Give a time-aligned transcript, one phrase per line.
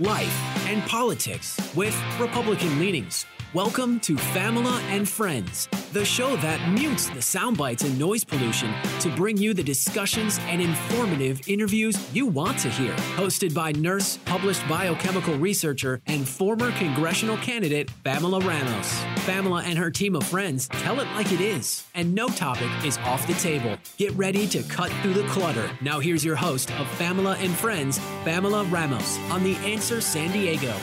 [0.00, 3.26] life, and politics with Republican leanings.
[3.54, 8.74] Welcome to Famila and Friends, the show that mutes the sound bites and noise pollution
[9.00, 12.92] to bring you the discussions and informative interviews you want to hear.
[13.16, 18.92] Hosted by nurse, published biochemical researcher, and former congressional candidate Famila Ramos.
[19.24, 22.98] Famila and her team of friends tell it like it is, and no topic is
[22.98, 23.78] off the table.
[23.96, 25.70] Get ready to cut through the clutter.
[25.80, 30.76] Now here's your host of Famila and Friends, Famila Ramos, on The Answer San Diego.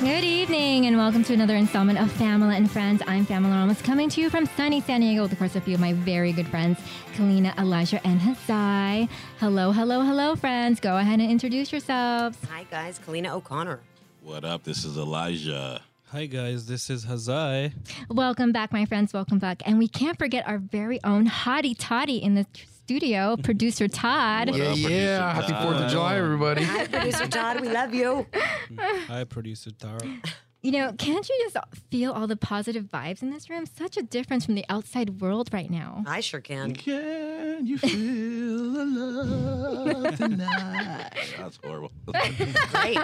[0.00, 3.02] Good evening and welcome to another installment of Famila and Friends.
[3.06, 5.72] I'm Famila Ramos coming to you from sunny San Diego with, of course, a few
[5.72, 6.78] of my very good friends,
[7.14, 9.08] Kalina, Elijah, and Hazai.
[9.40, 10.80] Hello, hello, hello, friends.
[10.80, 12.36] Go ahead and introduce yourselves.
[12.50, 12.98] Hi, guys.
[12.98, 13.80] Kalina O'Connor.
[14.22, 14.64] What up?
[14.64, 15.80] This is Elijah.
[16.10, 17.72] Hi guys, this is Hazai.
[18.08, 19.12] Welcome back, my friends.
[19.12, 19.60] Welcome back.
[19.66, 22.46] And we can't forget our very own hottie toddy in the
[22.90, 24.50] studio, producer Todd.
[24.50, 25.34] What Yeah, up, producer yeah.
[25.34, 25.62] Happy Todd?
[25.64, 26.62] Fourth of July, everybody.
[26.62, 27.60] Hi, producer Todd.
[27.60, 28.26] We love you.
[29.08, 29.98] Hi, producer Tara.
[30.66, 31.56] You know, can't you just
[31.92, 33.66] feel all the positive vibes in this room?
[33.66, 36.02] Such a difference from the outside world right now.
[36.08, 36.74] I sure can.
[36.74, 38.94] Can you feel the
[39.94, 41.10] love tonight?
[41.38, 41.92] That's horrible.
[42.72, 42.98] Great.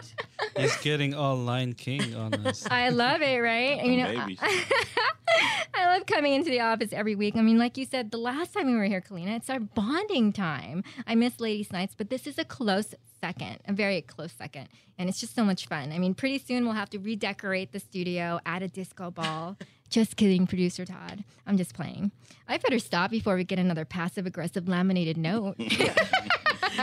[0.56, 2.66] He's getting all Lion King on us.
[2.70, 3.80] I love it, right?
[3.84, 4.40] You know, Baby.
[4.42, 7.36] I love coming into the office every week.
[7.36, 10.32] I mean, like you said, the last time we were here, Kalina, it's our bonding
[10.32, 10.82] time.
[11.06, 14.68] I miss ladies' nights, but this is a close second, a very close second.
[14.98, 15.92] And it's just so much fun.
[15.92, 19.56] I mean, pretty soon we'll have to redecorate the studio, add a disco ball.
[19.90, 21.24] just kidding, producer Todd.
[21.46, 22.10] I'm just playing.
[22.48, 25.56] I better stop before we get another passive aggressive laminated note.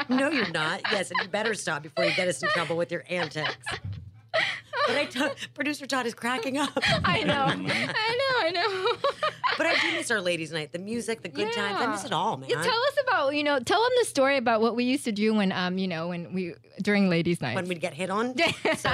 [0.07, 0.81] No, you're not.
[0.91, 3.55] Yes, and you better stop before you get us in trouble with your antics.
[4.89, 6.71] But I t- producer Todd is cracking up.
[7.03, 7.45] I know.
[7.45, 7.67] I know,
[8.39, 8.97] I know.
[9.57, 11.81] But I do miss our ladies' night, the music, the good times.
[11.81, 12.49] I miss it all, man.
[12.49, 15.11] Yeah, tell us about, you know, tell them the story about what we used to
[15.11, 17.55] do when, um, you know, when we, during ladies' night.
[17.55, 18.35] when we'd get hit on.
[18.77, 18.89] So,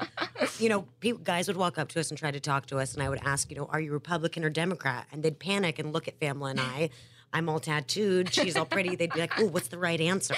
[0.58, 2.94] you know, people, guys would walk up to us and try to talk to us,
[2.94, 5.06] and I would ask, you know, are you Republican or Democrat?
[5.12, 6.90] And they'd panic and look at Famla and I.
[7.32, 8.34] I'm all tattooed.
[8.34, 8.96] She's all pretty.
[8.96, 10.34] They'd be like, "Oh, what's the right answer?"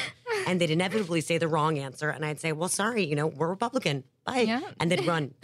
[0.47, 3.48] And they'd inevitably say the wrong answer, and I'd say, "Well, sorry, you know, we're
[3.48, 4.04] Republican.
[4.25, 4.60] Bye." Yeah.
[4.80, 5.34] And they'd run.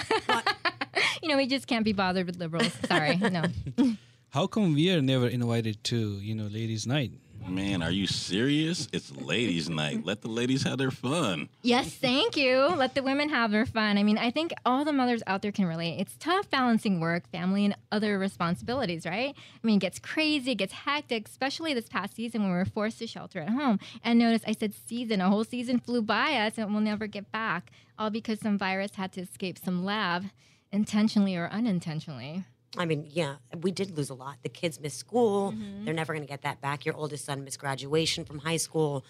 [1.23, 2.73] you know, we just can't be bothered with liberals.
[2.87, 3.45] Sorry, no.
[4.31, 7.13] How come we are never invited to, you know, ladies' night?
[7.49, 8.89] Man, are you serious?
[8.93, 10.05] It's ladies' night.
[10.05, 11.49] Let the ladies have their fun.
[11.63, 12.69] Yes, thank you.
[12.77, 13.97] Let the women have their fun.
[13.97, 15.99] I mean, I think all the mothers out there can relate.
[15.99, 19.35] It's tough balancing work, family, and other responsibilities, right?
[19.35, 22.65] I mean, it gets crazy, it gets hectic, especially this past season when we were
[22.65, 23.81] forced to shelter at home.
[24.05, 27.33] And notice I said season, a whole season flew by us and we'll never get
[27.33, 30.27] back, all because some virus had to escape some lab,
[30.71, 32.45] intentionally or unintentionally.
[32.77, 34.37] I mean, yeah, we did lose a lot.
[34.43, 35.55] The kids missed school.
[35.85, 36.85] They're never going to get that back.
[36.85, 39.05] Your oldest son missed graduation from high school.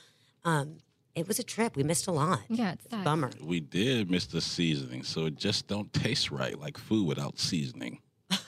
[0.45, 0.79] Um,
[1.17, 1.75] it was a trip.
[1.75, 2.41] We missed a lot.
[2.49, 3.03] Yeah, it's sucks.
[3.03, 3.31] Bummer.
[3.43, 7.99] We did miss the seasoning, so it just don't taste right like food without seasoning.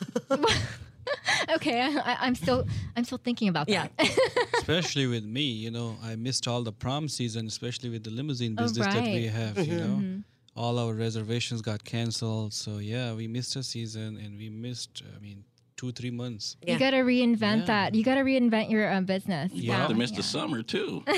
[1.54, 2.65] Okay, I, I, I'm still,
[2.97, 3.91] I'm still thinking about that.
[3.99, 4.04] Yeah.
[4.04, 4.49] that.
[4.59, 8.54] Especially with me, you know, I missed all the prom season, especially with the limousine
[8.59, 9.31] Oh, business that we right.
[9.31, 10.22] have, you know.
[10.56, 12.53] All our reservations got canceled.
[12.53, 15.44] So, yeah, we missed a season and we missed, I mean,
[15.80, 16.56] two, three months.
[16.62, 16.74] Yeah.
[16.74, 17.64] You got to reinvent Yeah.
[17.72, 17.94] that.
[17.94, 19.50] You got to reinvent your uh, business.
[19.54, 21.02] You have to miss the summer too.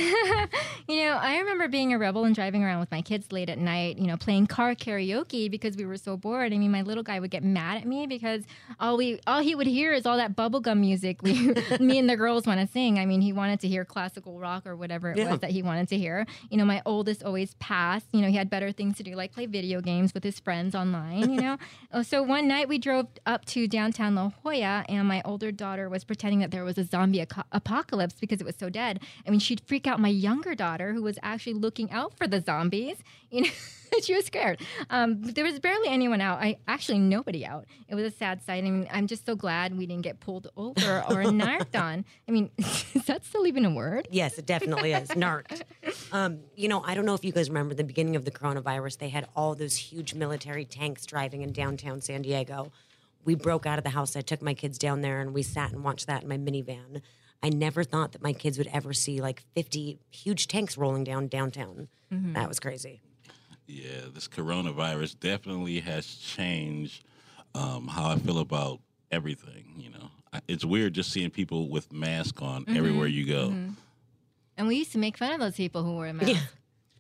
[0.88, 3.56] You know, I remember being a rebel and driving around with my kids late at
[3.58, 6.52] night, you know, playing car karaoke because we were so bored.
[6.52, 8.42] I mean, my little guy would get mad at me because
[8.80, 12.16] all we all he would hear is all that bubblegum music we me and the
[12.16, 12.98] girls want to sing.
[12.98, 15.30] I mean, he wanted to hear classical rock or whatever it Yeah.
[15.30, 16.26] was that he wanted to hear.
[16.50, 18.06] You know, my oldest always passed.
[18.12, 20.74] You know, he had better things to do like play video games with his friends
[20.74, 21.58] online, you know.
[22.02, 26.04] So one night we drove up to downtown La Jolla and my older daughter was
[26.04, 29.00] pretending that there was a zombie aco- apocalypse because it was so dead.
[29.26, 32.40] I mean, she'd freak out my younger daughter who was actually looking out for the
[32.40, 32.96] zombies.
[33.32, 33.48] You know,
[34.02, 34.60] she was scared.
[34.90, 36.38] Um, there was barely anyone out.
[36.42, 37.66] I actually nobody out.
[37.88, 38.62] It was a sad sight.
[38.62, 42.04] I mean, I'm just so glad we didn't get pulled over or narked on.
[42.28, 44.08] I mean, is that still even a word?
[44.10, 45.16] Yes, it definitely is.
[45.16, 45.64] Narked.
[46.12, 48.98] Um, you know, I don't know if you guys remember the beginning of the coronavirus,
[48.98, 52.70] they had all those huge military tanks driving in downtown San Diego.
[53.24, 54.16] We broke out of the house.
[54.16, 57.02] I took my kids down there and we sat and watched that in my minivan.
[57.42, 61.28] I never thought that my kids would ever see like 50 huge tanks rolling down
[61.28, 61.88] downtown.
[62.10, 63.00] That was crazy.
[63.66, 67.04] Yeah, this coronavirus definitely has changed
[67.54, 68.80] um, how I feel about
[69.10, 69.75] everything.
[69.76, 70.10] You know,
[70.46, 73.54] it's weird just seeing people with masks on everywhere you go.
[74.56, 76.38] And we used to make fun of those people who wore masks.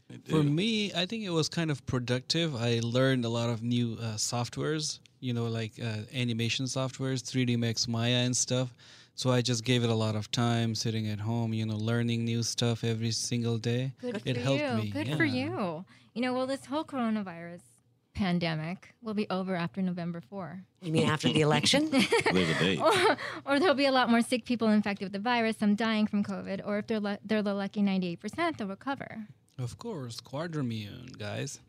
[0.08, 2.54] They For me, I think it was kind of productive.
[2.54, 7.56] I learned a lot of new uh, softwares, you know, like uh, animation softwares, 3D
[7.56, 8.74] Max Maya and stuff.
[9.14, 12.24] So I just gave it a lot of time sitting at home, you know, learning
[12.24, 13.92] new stuff every single day.
[14.00, 14.82] Good it for helped you.
[14.82, 14.90] me.
[14.90, 15.16] Good yeah.
[15.16, 15.84] for you.
[16.14, 17.60] You know, well, this whole coronavirus
[18.14, 20.60] pandemic will be over after November 4.
[20.82, 21.90] You mean after the election?
[22.32, 22.80] Live a date.
[23.46, 26.24] or there'll be a lot more sick people infected with the virus, some dying from
[26.24, 29.26] COVID, or if they're, lu- they're the lucky 98%, they'll recover.
[29.58, 31.60] Of course, quadrimune, guys.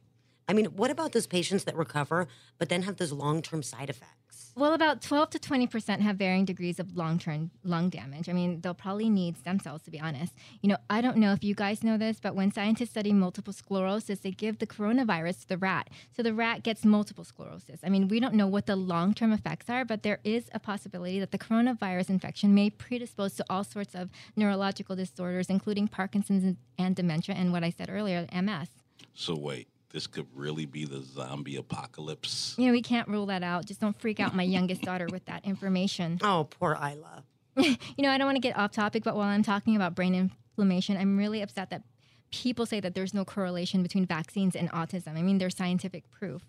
[0.47, 3.89] I mean, what about those patients that recover but then have those long term side
[3.89, 4.51] effects?
[4.55, 8.29] Well, about 12 to 20% have varying degrees of long term lung damage.
[8.29, 10.33] I mean, they'll probably need stem cells, to be honest.
[10.61, 13.51] You know, I don't know if you guys know this, but when scientists study multiple
[13.51, 15.89] sclerosis, they give the coronavirus to the rat.
[16.15, 17.79] So the rat gets multiple sclerosis.
[17.83, 20.59] I mean, we don't know what the long term effects are, but there is a
[20.59, 26.43] possibility that the coronavirus infection may predispose to all sorts of neurological disorders, including Parkinson's
[26.43, 28.69] and, and dementia, and what I said earlier, MS.
[29.15, 32.55] So wait, this could really be the zombie apocalypse.
[32.57, 33.65] You know, we can't rule that out.
[33.65, 36.19] Just don't freak out my youngest daughter with that information.
[36.33, 37.23] Oh, poor Isla.
[37.57, 40.15] you know, I don't want to get off topic, but while I'm talking about brain
[40.15, 41.83] inflammation, I'm really upset that
[42.31, 45.15] people say that there's no correlation between vaccines and autism.
[45.15, 46.41] I mean, there's scientific proof.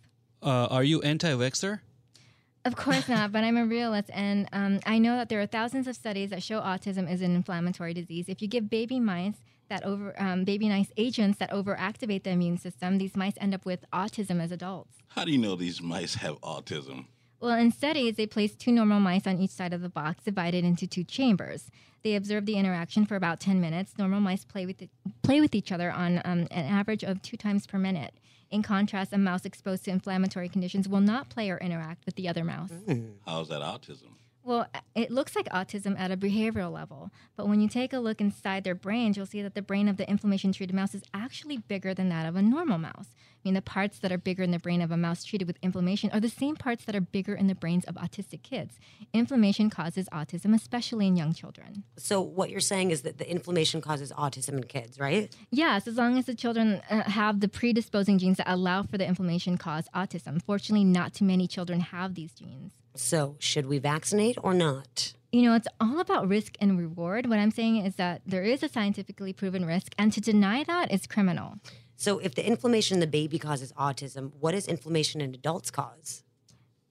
[0.43, 1.81] Uh, are you anti-vaxxer?
[2.65, 5.87] Of course not, but I'm a realist, and um, I know that there are thousands
[5.87, 8.27] of studies that show autism is an inflammatory disease.
[8.29, 9.37] If you give baby mice
[9.69, 13.65] that over um, baby mice agents that overactivate the immune system, these mice end up
[13.65, 14.95] with autism as adults.
[15.09, 17.07] How do you know these mice have autism?
[17.41, 20.65] Well, in studies, they placed two normal mice on each side of the box, divided
[20.65, 21.71] into two chambers.
[22.03, 23.99] They observed the interaction for about 10 minutes.
[23.99, 24.83] Normal mice play with,
[25.23, 28.15] play with each other on um, an average of two times per minute.
[28.51, 32.29] In contrast, a mouse exposed to inflammatory conditions will not play or interact with the
[32.29, 32.71] other mouse.
[33.27, 34.13] How's that autism?
[34.47, 38.21] Well, it looks like autism at a behavioral level, but when you take a look
[38.21, 41.57] inside their brains, you'll see that the brain of the inflammation treated mouse is actually
[41.57, 43.09] bigger than that of a normal mouse.
[43.17, 45.57] I mean, the parts that are bigger in the brain of a mouse treated with
[45.63, 48.79] inflammation are the same parts that are bigger in the brains of autistic kids.
[49.15, 51.85] Inflammation causes autism, especially in young children.
[51.97, 55.35] So, what you're saying is that the inflammation causes autism in kids, right?
[55.51, 59.07] Yes, as long as the children uh, have the predisposing genes that allow for the
[59.07, 60.43] inflammation cause autism.
[60.43, 62.73] Fortunately, not too many children have these genes.
[62.97, 65.15] So, should we vaccinate or not?
[65.33, 67.29] You know, it's all about risk and reward.
[67.29, 70.93] What I'm saying is that there is a scientifically proven risk, and to deny that
[70.93, 71.59] is criminal.
[71.97, 76.24] So, if the inflammation in the baby causes autism, what does inflammation in adults cause?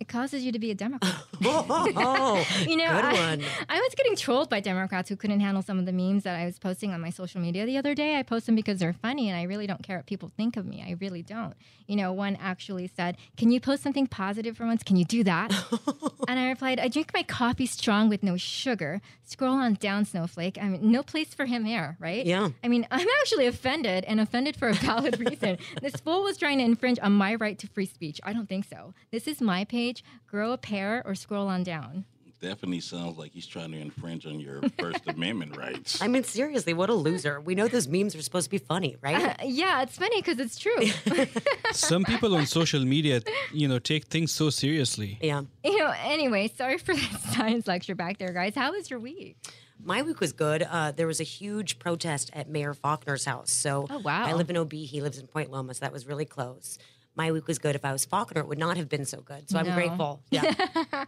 [0.03, 1.15] It causes you to be a Democrat.
[1.45, 3.39] Oh, you know, good I.
[3.69, 6.45] I was getting trolled by Democrats who couldn't handle some of the memes that I
[6.45, 8.17] was posting on my social media the other day.
[8.17, 10.65] I post them because they're funny, and I really don't care what people think of
[10.65, 10.83] me.
[10.85, 11.53] I really don't.
[11.87, 14.83] You know, one actually said, "Can you post something positive for once?
[14.83, 15.53] Can you do that?"
[16.27, 19.01] and I replied, "I drink my coffee strong with no sugar."
[19.33, 20.59] Scroll on down, Snowflake.
[20.61, 22.23] I mean, no place for him here, right?
[22.23, 22.49] Yeah.
[22.63, 25.57] I mean, I'm actually offended and offended for a valid reason.
[25.81, 28.21] this fool was trying to infringe on my right to free speech.
[28.23, 28.93] I don't think so.
[29.09, 30.03] This is my page.
[30.27, 32.05] Grow a pair or scroll on down.
[32.43, 36.01] Definitely sounds like he's trying to infringe on your First Amendment rights.
[36.01, 37.39] I mean, seriously, what a loser.
[37.39, 39.37] We know those memes are supposed to be funny, right?
[39.45, 40.87] Yeah, it's funny because it's true.
[41.71, 43.21] Some people on social media,
[43.53, 45.17] you know, take things so seriously.
[45.21, 45.43] yeah.
[45.63, 46.99] you know, anyway, sorry for the
[47.33, 48.55] science lecture back there, guys.
[48.55, 49.37] How was your week?
[49.81, 50.63] My week was good.
[50.63, 53.51] Uh, there was a huge protest at Mayor Faulconer's house.
[53.51, 54.25] So Oh, wow.
[54.25, 54.73] I live in OB.
[54.73, 56.77] He lives in Point Loma, so that was really close.
[57.15, 57.75] My week was good.
[57.75, 59.49] If I was Faulconer, it would not have been so good.
[59.49, 59.75] So I'm No.
[59.75, 60.21] grateful.
[60.31, 61.05] Yeah.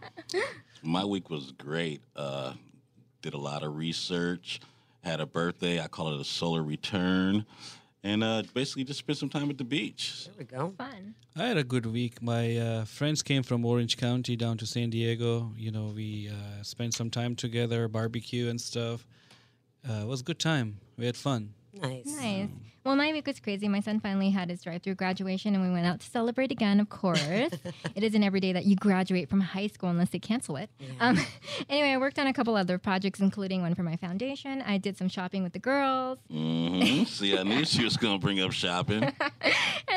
[0.82, 2.00] My week was great.
[2.14, 2.54] Uh,
[3.22, 4.60] did a lot of research.
[5.02, 5.80] Had a birthday.
[5.80, 7.44] I call it a solar return,
[8.02, 10.26] and uh, basically just spent some time at the beach.
[10.26, 10.74] there we go.
[10.76, 11.14] Fun.
[11.36, 12.20] I had a good week.
[12.22, 15.52] My uh, friends came from Orange County down to San Diego.
[15.56, 19.06] You know, we uh, spent some time together, barbecue and stuff.
[19.88, 20.78] Uh, it was a good time.
[20.96, 21.54] We had fun.
[21.72, 22.06] Nice.
[22.06, 22.48] Nice.
[22.86, 23.66] Well, my week was crazy.
[23.66, 26.78] My son finally had his drive-through graduation, and we went out to celebrate again.
[26.78, 27.20] Of course,
[27.96, 30.70] it isn't every day that you graduate from high school unless they cancel it.
[31.00, 31.18] Um,
[31.68, 34.62] anyway, I worked on a couple other projects, including one for my foundation.
[34.62, 38.24] I did some shopping with the girls, hmm See, I knew she was going to
[38.24, 39.02] bring up shopping.
[39.02, 39.14] and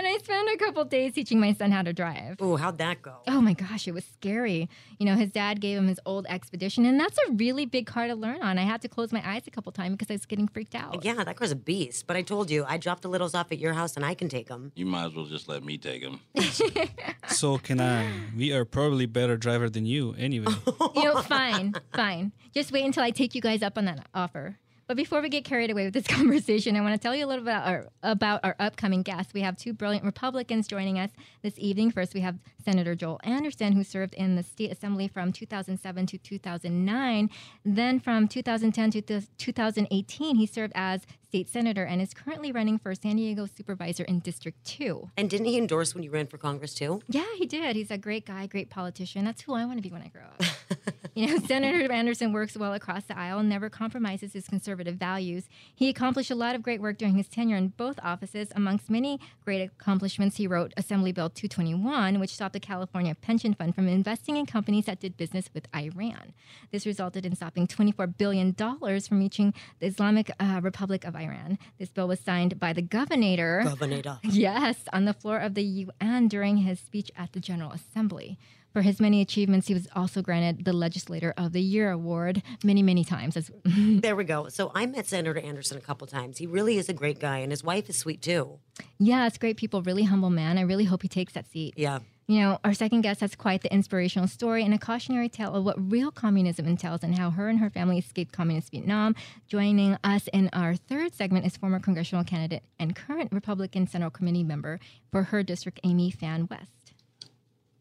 [0.08, 2.38] I spent a couple days teaching my son how to drive.
[2.40, 3.18] Oh, how'd that go?
[3.28, 4.68] Oh my gosh, it was scary.
[4.98, 8.08] You know, his dad gave him his old expedition, and that's a really big car
[8.08, 8.58] to learn on.
[8.58, 11.06] I had to close my eyes a couple times because I was getting freaked out.
[11.06, 12.08] Yeah, that car's a beast.
[12.08, 14.30] But I told you, I dropped the littles off at your house and I can
[14.30, 14.72] take them.
[14.76, 16.20] You might as well just let me take them.
[17.30, 18.12] So can I.
[18.36, 20.52] We are probably better driver than you anyway.
[20.96, 22.32] you know, fine, fine.
[22.54, 24.58] Just wait until I take you guys up on that offer.
[24.88, 27.28] But before we get carried away with this conversation, I want to tell you a
[27.28, 29.36] little bit about our, about our upcoming guests.
[29.36, 31.12] We have two brilliant Republicans joining us
[31.44, 31.92] this evening.
[31.92, 36.18] First, we have Senator Joel Anderson, who served in the state assembly from 2007 to
[36.18, 37.30] 2009.
[37.64, 42.80] Then, from 2010 to th- 2018, he served as state senator and is currently running
[42.80, 45.12] for San Diego supervisor in District 2.
[45.16, 47.04] And didn't he endorse when you ran for Congress too?
[47.08, 47.76] Yeah, he did.
[47.76, 49.26] He's a great guy, great politician.
[49.26, 50.42] That's who I want to be when I grow up.
[51.14, 55.48] you know, Senator Anderson works well across the aisle and never compromises his conservative values.
[55.76, 58.50] He accomplished a lot of great work during his tenure in both offices.
[58.56, 63.76] Amongst many great accomplishments, he wrote Assembly Bill 221, which stopped the California pension fund
[63.76, 66.34] from investing in companies that did business with Iran.
[66.72, 71.58] This resulted in stopping $24 billion from reaching the Islamic uh, Republic of Iran.
[71.78, 73.64] This bill was signed by the governor.
[73.64, 74.20] Governor.
[74.24, 78.38] Yes, on the floor of the UN during his speech at the General Assembly.
[78.72, 82.84] For his many achievements, he was also granted the Legislator of the Year award many,
[82.84, 83.36] many times.
[83.36, 84.48] As There we go.
[84.50, 86.38] So I met Senator Anderson a couple times.
[86.38, 88.60] He really is a great guy, and his wife is sweet too.
[89.00, 90.58] yeah, it's great people, really humble man.
[90.60, 91.74] I really hope he takes that seat.
[91.78, 92.00] Yeah.
[92.30, 95.64] You know, our second guest has quite the inspirational story and a cautionary tale of
[95.64, 99.16] what real communism entails and how her and her family escaped communist Vietnam.
[99.48, 104.44] Joining us in our third segment is former congressional candidate and current Republican Central Committee
[104.44, 104.80] member
[105.12, 106.94] for her district, Amy Phan West.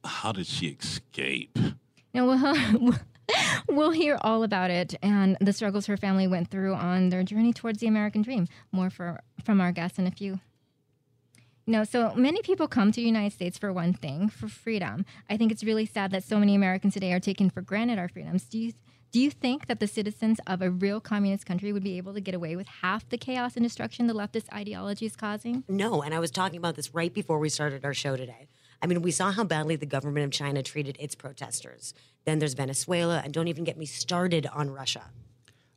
[0.03, 1.59] How did she escape?
[2.15, 2.95] Now, we'll,
[3.69, 7.53] we'll hear all about it and the struggles her family went through on their journey
[7.53, 8.49] towards the American dream.
[8.73, 10.41] More for, from our guests in a few.
[11.69, 15.05] No, so many people come to the United States for one thing, for freedom.
[15.29, 18.09] I think it's really sad that so many Americans today are taking for granted our
[18.09, 18.45] freedoms.
[18.45, 18.73] Do you
[19.11, 22.21] do you think that the citizens of a real communist country would be able to
[22.23, 25.63] get away with half the chaos and destruction the leftist ideology is causing?
[25.69, 28.49] No, and I was talking about this right before we started our show today.
[28.81, 31.93] I mean, we saw how badly the government of China treated its protesters.
[32.25, 35.11] Then there's Venezuela, and don't even get me started on Russia.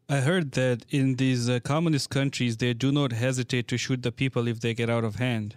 [0.08, 4.12] I heard that in these uh, communist countries, they do not hesitate to shoot the
[4.12, 5.56] people if they get out of hand.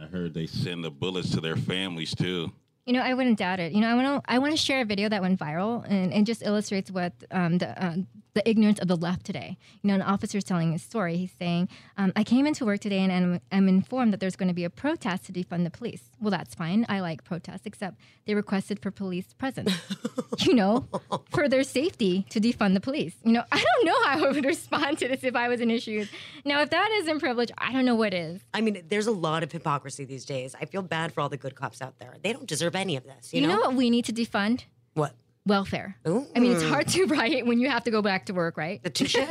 [0.00, 2.52] I heard they send the bullets to their families too.
[2.88, 3.72] You know, I wouldn't doubt it.
[3.72, 6.10] You know, I want to I want to share a video that went viral and
[6.10, 7.96] it just illustrates what um, the uh,
[8.32, 9.58] the ignorance of the left today.
[9.82, 11.18] You know, an officer's telling his story.
[11.18, 11.68] He's saying,
[11.98, 14.64] um, "I came into work today and I'm, I'm informed that there's going to be
[14.64, 16.86] a protest to defund the police." Well, that's fine.
[16.88, 19.72] I like protests, except they requested for police presence.
[20.38, 20.88] you know,
[21.30, 23.14] for their safety to defund the police.
[23.24, 25.70] You know, I don't know how I would respond to this if I was in
[25.70, 26.08] issues.
[26.44, 28.40] Now, if that isn't privilege, I don't know what is.
[28.54, 30.54] I mean, there's a lot of hypocrisy these days.
[30.60, 32.14] I feel bad for all the good cops out there.
[32.22, 33.32] They don't deserve any of this.
[33.32, 34.64] You, You know what we need to defund?
[34.94, 35.14] what?
[35.46, 35.96] Welfare.
[36.04, 38.82] I mean, it's hard to write when you have to go back to work, right?
[38.82, 39.16] The touche.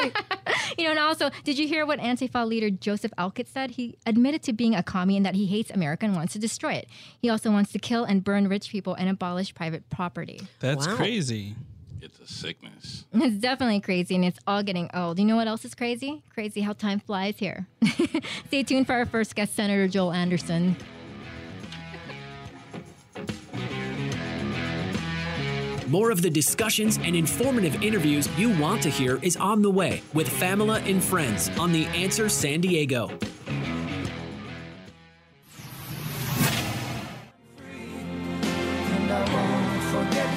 [0.78, 3.72] You know, and also, did you hear what Antifa leader Joseph Alcoff said?
[3.72, 6.74] He admitted to being a commie and that he hates America and wants to destroy
[6.74, 6.88] it.
[7.20, 10.42] He also wants to kill and burn rich people and abolish private property.
[10.60, 10.96] That's Wow.
[10.98, 11.56] crazy.
[12.02, 13.06] It's a sickness.
[13.14, 15.20] It's definitely crazy and it's all getting old.
[15.20, 16.22] You know what else is crazy?
[16.34, 17.68] Crazy how time flies here.
[18.48, 20.76] Stay tuned for our first guest, Senator Joel Anderson.
[25.88, 30.02] More of the discussions and informative interviews you want to hear is on the way
[30.14, 33.10] with Famila and Friends on The Answer San Diego.
[38.90, 40.28] And I won't forget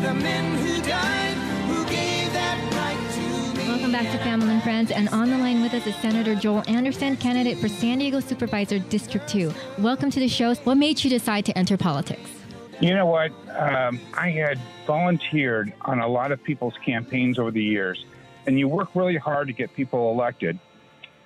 [0.00, 1.34] the men who died,
[1.66, 3.66] who gave that right to me.
[3.68, 4.92] Welcome back to Family and Friends.
[4.92, 8.78] And on the line with us is Senator Joel Anderson, candidate for San Diego Supervisor
[8.78, 9.52] District 2.
[9.78, 10.54] Welcome to the show.
[10.54, 12.39] What made you decide to enter politics?
[12.80, 13.30] You know what?
[13.50, 18.06] Um, I had volunteered on a lot of people's campaigns over the years,
[18.46, 20.58] and you work really hard to get people elected.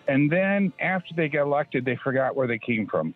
[0.08, 3.14] And then after they get elected, they forgot where they came from.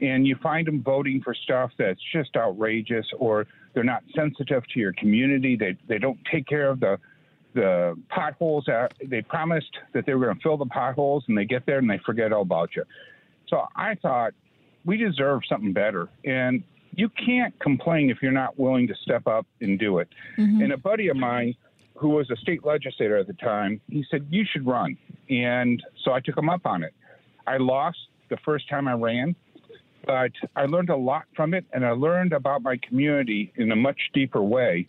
[0.00, 4.80] And you find them voting for stuff that's just outrageous, or they're not sensitive to
[4.80, 5.54] your community.
[5.54, 6.98] They, they don't take care of the,
[7.52, 8.64] the potholes.
[8.66, 11.78] That they promised that they were going to fill the potholes, and they get there
[11.78, 12.84] and they forget all about you.
[13.48, 14.32] So I thought
[14.86, 16.08] we deserve something better.
[16.24, 20.08] And you can't complain if you're not willing to step up and do it.
[20.36, 20.62] Mm-hmm.
[20.62, 21.54] And a buddy of mine
[21.94, 24.96] who was a state legislator at the time, he said, You should run.
[25.28, 26.94] And so I took him up on it.
[27.46, 27.98] I lost
[28.30, 29.34] the first time I ran,
[30.06, 33.76] but I learned a lot from it and I learned about my community in a
[33.76, 34.86] much deeper way,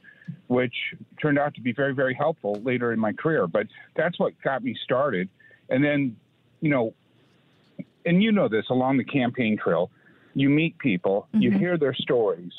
[0.48, 0.74] which
[1.22, 3.48] turned out to be very, very helpful later in my career.
[3.48, 5.29] But that's what got me started.
[5.70, 6.15] And then,
[6.62, 6.94] you know,
[8.06, 9.91] and you know this along the campaign trail,
[10.33, 11.59] you meet people, you mm-hmm.
[11.59, 12.51] hear their stories,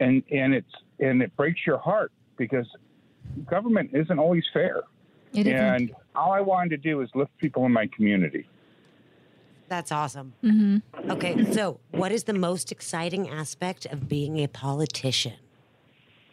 [0.00, 2.66] and and it's and it breaks your heart because
[3.48, 4.82] government isn't always fair.
[5.32, 5.54] It isn't.
[5.56, 8.48] and all I wanted to do is lift people in my community.
[9.68, 10.32] That's awesome.
[10.42, 11.10] Mm-hmm.
[11.12, 15.34] Okay, so what is the most exciting aspect of being a politician?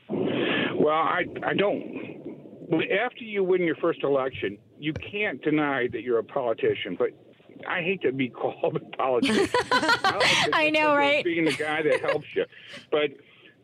[0.10, 2.08] Well, I I don't.
[3.06, 7.10] After you win your first election, you can't deny that you're a politician, but.
[7.68, 9.48] I hate to be called a politician.
[9.72, 11.24] I, like I know, right?
[11.24, 12.46] Being the guy that helps you,
[12.92, 13.12] but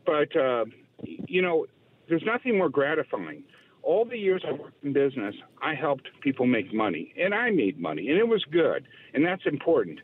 [0.06, 0.66] but uh,
[1.04, 1.66] you know,
[2.08, 3.44] there's nothing more gratifying
[3.84, 7.80] all the years I worked in business, I helped people make money, and I made
[7.80, 10.00] money, and it was good, and that's important.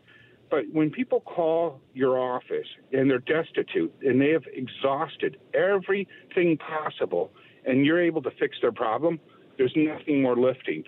[0.52, 7.32] But when people call your office and they're destitute and they have exhausted everything possible,
[7.66, 9.20] and you're able to fix their problem,
[9.58, 10.84] there's nothing more lifting.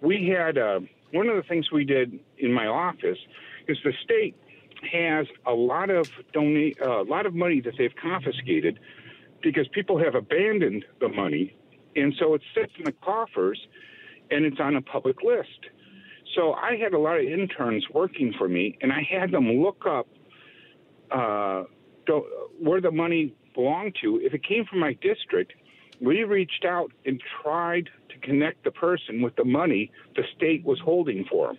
[0.00, 0.80] We had uh,
[1.14, 3.18] one of the things we did in my office
[3.68, 4.36] is the state
[4.92, 8.78] has a lot of donate uh, a lot of money that they've confiscated
[9.42, 11.54] because people have abandoned the money,
[11.94, 13.60] and so it sits in the coffers,
[14.30, 15.60] and it's on a public list.
[16.34, 19.84] So I had a lot of interns working for me, and I had them look
[19.86, 20.08] up
[21.10, 21.64] uh,
[22.58, 24.18] where the money belonged to.
[24.20, 25.52] If it came from my district,
[26.00, 30.78] we reached out and tried to connect the person with the money the state was
[30.80, 31.58] holding for them.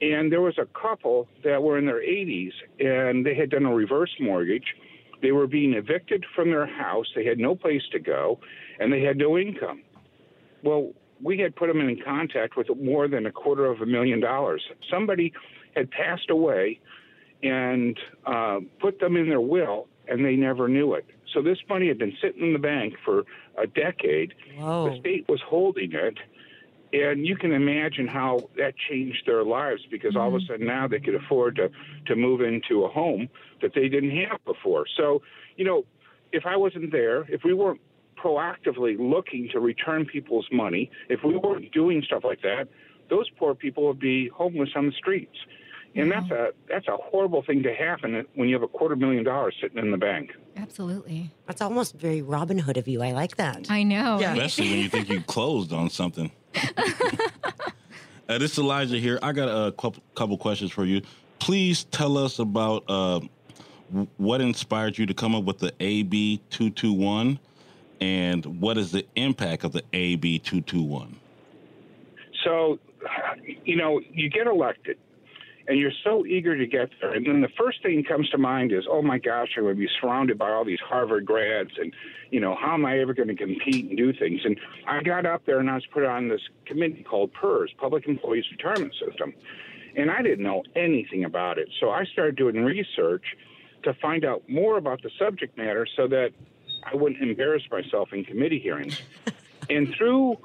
[0.00, 3.74] And there was a couple that were in their 80s, and they had done a
[3.74, 4.74] reverse mortgage.
[5.22, 7.06] They were being evicted from their house.
[7.14, 8.38] They had no place to go,
[8.78, 9.82] and they had no income.
[10.62, 14.20] Well, we had put them in contact with more than a quarter of a million
[14.20, 14.62] dollars.
[14.90, 15.32] Somebody
[15.74, 16.78] had passed away
[17.42, 21.06] and uh, put them in their will, and they never knew it.
[21.32, 23.24] So this money had been sitting in the bank for
[23.58, 24.34] a decade.
[24.56, 24.90] Whoa.
[24.90, 26.18] The state was holding it,
[26.92, 30.52] and you can imagine how that changed their lives because all of a mm-hmm.
[30.52, 31.70] sudden now they could afford to
[32.06, 33.28] to move into a home
[33.62, 34.86] that they didn't have before.
[34.96, 35.22] So,
[35.56, 35.84] you know,
[36.32, 37.80] if I wasn't there, if we weren't
[38.16, 42.68] proactively looking to return people's money, if we weren't doing stuff like that,
[43.10, 45.36] those poor people would be homeless on the streets.
[45.96, 49.24] And that's a that's a horrible thing to happen when you have a quarter million
[49.24, 50.30] dollars sitting in the bank.
[50.56, 51.30] Absolutely.
[51.46, 53.02] That's almost very Robin Hood of you.
[53.02, 53.70] I like that.
[53.70, 54.20] I know.
[54.20, 54.34] Yeah.
[54.34, 56.30] Especially when you think you closed on something.
[58.28, 59.18] uh, this is Elijah here.
[59.22, 61.00] I got a couple, couple questions for you.
[61.38, 63.20] Please tell us about uh,
[64.18, 67.38] what inspired you to come up with the AB two two one,
[68.02, 71.16] and what is the impact of the AB two two one.
[72.44, 72.78] So,
[73.64, 74.98] you know, you get elected
[75.68, 77.12] and you're so eager to get there.
[77.12, 79.74] And then the first thing that comes to mind is, oh my gosh, I'm going
[79.74, 81.70] to be surrounded by all these Harvard grads.
[81.78, 81.92] And,
[82.30, 84.40] you know, how am I ever going to compete and do things?
[84.44, 88.06] And I got up there and I was put on this committee called PERS, Public
[88.06, 89.34] Employees Retirement System.
[89.96, 91.68] And I didn't know anything about it.
[91.80, 93.24] So I started doing research
[93.82, 96.30] to find out more about the subject matter so that
[96.84, 99.00] I wouldn't embarrass myself in committee hearings.
[99.70, 100.36] and through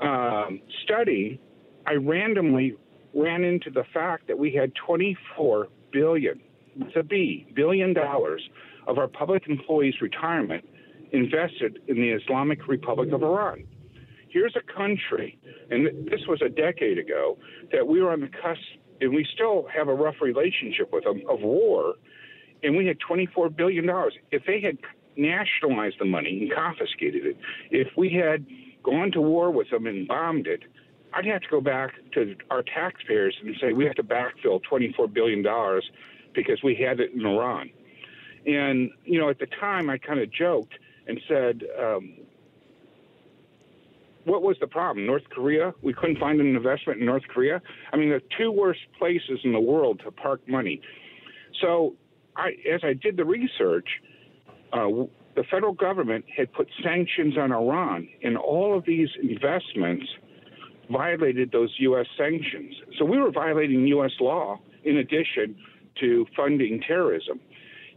[0.00, 1.40] um, study,
[1.86, 2.76] I randomly
[3.14, 6.40] ran into the fact that we had 24 billion,
[6.76, 8.48] with a B, billion dollars
[8.86, 10.64] of our public employees' retirement
[11.12, 13.64] invested in the Islamic Republic of Iran.
[14.28, 15.38] Here's a country,
[15.70, 17.36] and this was a decade ago,
[17.72, 18.60] that we were on the cusp,
[19.00, 21.94] and we still have a rough relationship with them, of war,
[22.62, 23.88] and we had $24 billion.
[24.30, 24.78] If they had
[25.16, 27.36] nationalized the money and confiscated it,
[27.70, 28.46] if we had
[28.84, 30.62] gone to war with them and bombed it,
[31.12, 35.12] I'd have to go back to our taxpayers and say we have to backfill $24
[35.12, 35.42] billion
[36.34, 37.70] because we had it in Iran.
[38.46, 40.74] And, you know, at the time I kind of joked
[41.06, 42.14] and said, um,
[44.24, 45.06] what was the problem?
[45.06, 45.74] North Korea?
[45.82, 47.60] We couldn't find an investment in North Korea?
[47.92, 50.80] I mean, the two worst places in the world to park money.
[51.60, 51.96] So,
[52.36, 53.88] I, as I did the research,
[54.72, 54.86] uh,
[55.34, 60.06] the federal government had put sanctions on Iran, and all of these investments
[60.90, 62.06] violated those U.S.
[62.16, 62.74] sanctions.
[62.98, 64.12] So we were violating U.S.
[64.20, 65.56] law in addition
[66.00, 67.40] to funding terrorism.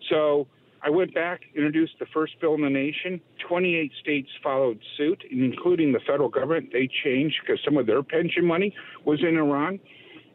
[0.10, 0.47] So
[0.82, 3.21] I went back, introduced the first bill in the nation.
[3.47, 6.69] 28 states followed suit, including the federal government.
[6.73, 8.75] They changed because some of their pension money
[9.06, 9.79] was in Iran.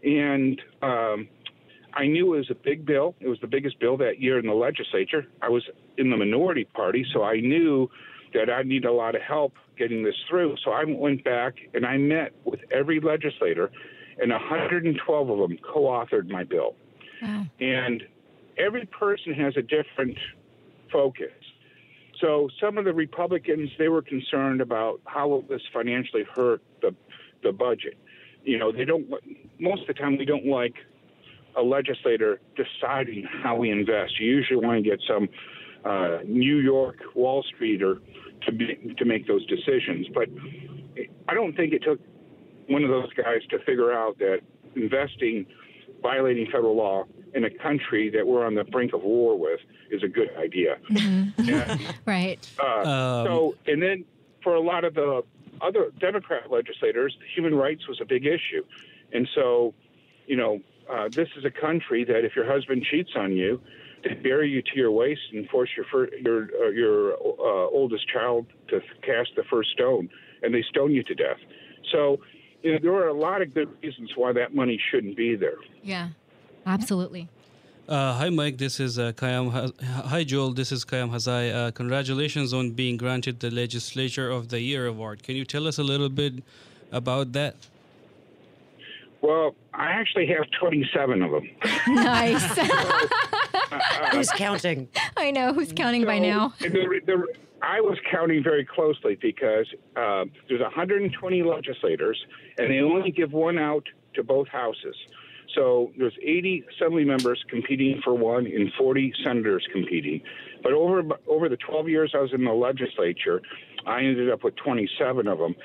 [0.02, 1.28] And um,
[1.94, 3.14] I knew it was a big bill.
[3.20, 5.26] It was the biggest bill that year in the legislature.
[5.42, 5.64] I was
[5.98, 7.90] in the minority party, so I knew
[8.34, 10.56] that I need a lot of help getting this through.
[10.64, 13.70] So I went back and I met with every legislator,
[14.18, 16.74] and 112 of them co authored my bill.
[17.22, 17.46] Wow.
[17.60, 18.02] And
[18.58, 20.18] every person has a different
[20.92, 21.32] focus.
[22.20, 26.94] So some of the Republicans, they were concerned about how will this financially hurt the,
[27.42, 27.96] the budget.
[28.44, 29.08] You know, they don't,
[29.60, 30.74] most of the time, we don't like
[31.56, 34.18] a legislator deciding how we invest.
[34.18, 35.28] You usually want to get some
[35.84, 38.00] uh, New York Wall Streeter
[38.46, 40.06] to be, to make those decisions.
[40.14, 40.28] But
[41.28, 42.00] I don't think it took
[42.68, 44.40] one of those guys to figure out that
[44.76, 45.46] investing,
[46.02, 49.60] violating federal law in a country that we're on the brink of war with
[49.90, 50.76] is a good idea.
[51.38, 52.38] And, Right.
[52.58, 54.04] uh, Um, so, and then
[54.42, 55.22] for a lot of the
[55.60, 58.64] other Democrat legislators, human rights was a big issue.
[59.12, 59.74] And so,
[60.26, 60.60] you know,
[60.92, 63.60] uh, this is a country that if your husband cheats on you,
[64.04, 68.08] they bury you to your waist and force your fir- your uh, your uh, oldest
[68.08, 70.08] child to cast the first stone.
[70.42, 71.40] and they stone you to death.
[71.92, 72.20] So,
[72.62, 75.58] you know, there are a lot of good reasons why that money shouldn't be there.
[75.82, 76.10] Yeah,
[76.66, 77.28] absolutely.
[77.88, 78.58] Uh, hi, Mike.
[78.58, 79.50] This is uh, Kayam.
[79.50, 80.52] Ha- hi, Joel.
[80.52, 81.44] This is Kayam Hazai.
[81.54, 85.22] Uh, congratulations on being granted the Legislature of the Year award.
[85.22, 86.34] Can you tell us a little bit
[86.92, 87.56] about that?
[89.22, 91.48] Well, I actually have 27 of them.
[91.88, 92.46] Nice.
[94.12, 94.88] Who's counting?
[95.16, 96.54] I know who's counting by now.
[96.60, 102.16] the- the- I was counting very closely because uh, there's 120 legislators,
[102.56, 104.94] and they only give one out to both houses.
[105.56, 110.20] So there's 80 assembly members competing for one, and 40 senators competing.
[110.62, 113.42] But over over the 12 years I was in the legislature,
[113.86, 115.56] I ended up with 27 of them.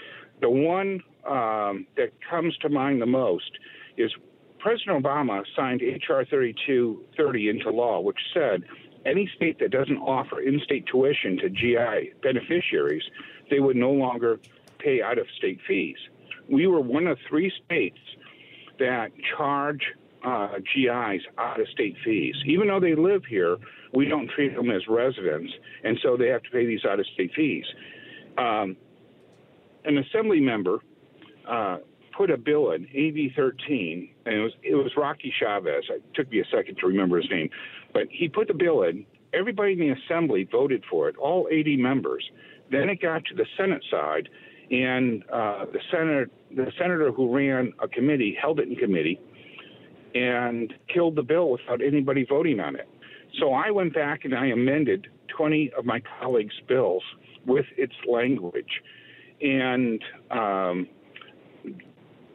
[0.41, 3.51] The one um, that comes to mind the most
[3.97, 4.11] is
[4.63, 6.23] President Obama signed H.R.
[6.23, 8.63] 3230 into law, which said
[9.05, 13.03] any state that doesn't offer in-state tuition to GI beneficiaries,
[13.49, 14.39] they would no longer
[14.79, 15.97] pay out-of-state fees.
[16.49, 17.97] We were one of three states
[18.79, 19.81] that charge
[20.23, 22.35] uh, GIs out-of-state fees.
[22.45, 23.57] Even though they live here,
[23.93, 25.51] we don't treat them as residents,
[25.83, 27.65] and so they have to pay these out-of-state fees.
[28.37, 28.77] Um,
[29.83, 30.79] an assembly member
[31.45, 31.79] uh,
[32.15, 35.85] put a bill in AB 13, and it was it was Rocky Chavez.
[35.89, 37.49] It took me a second to remember his name,
[37.93, 39.05] but he put the bill in.
[39.33, 42.23] Everybody in the assembly voted for it, all 80 members.
[42.71, 44.29] Then it got to the Senate side,
[44.71, 49.19] and uh, the senator the senator who ran a committee held it in committee
[50.15, 52.87] and killed the bill without anybody voting on it.
[53.39, 57.03] So I went back and I amended 20 of my colleagues' bills
[57.45, 58.81] with its language.
[59.41, 60.87] And um,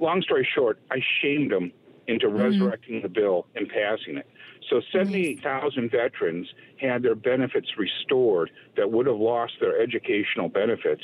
[0.01, 1.73] long story short, I shamed them
[2.09, 4.27] into resurrecting the bill and passing it.
[4.69, 6.49] So 78,000 veterans
[6.81, 11.03] had their benefits restored that would have lost their educational benefits.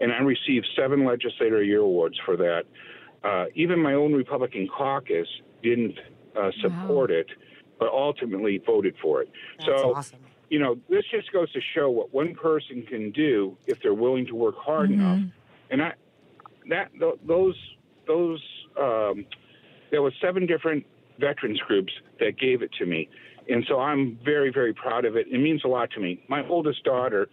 [0.00, 2.64] And I received seven Legislator Year Awards for that.
[3.22, 5.28] Uh, even my own Republican caucus
[5.62, 5.98] didn't
[6.36, 7.26] uh, support it,
[7.78, 9.30] but ultimately voted for it.
[9.58, 10.18] That's so, awesome.
[10.48, 14.26] you know, this just goes to show what one person can do if they're willing
[14.26, 15.20] to work hard enough.
[15.70, 15.92] And I,
[16.70, 17.56] that th- those
[18.10, 18.42] those
[18.78, 19.24] um,
[19.90, 20.84] there was seven different
[21.18, 23.08] veterans groups that gave it to me,
[23.48, 25.26] and so I'm very very proud of it.
[25.30, 26.22] It means a lot to me.
[26.28, 27.28] My oldest daughter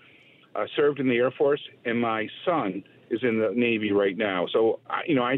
[0.56, 4.48] uh, served in the Air Force, and my son is in the Navy right now.
[4.54, 5.38] So I, you know, I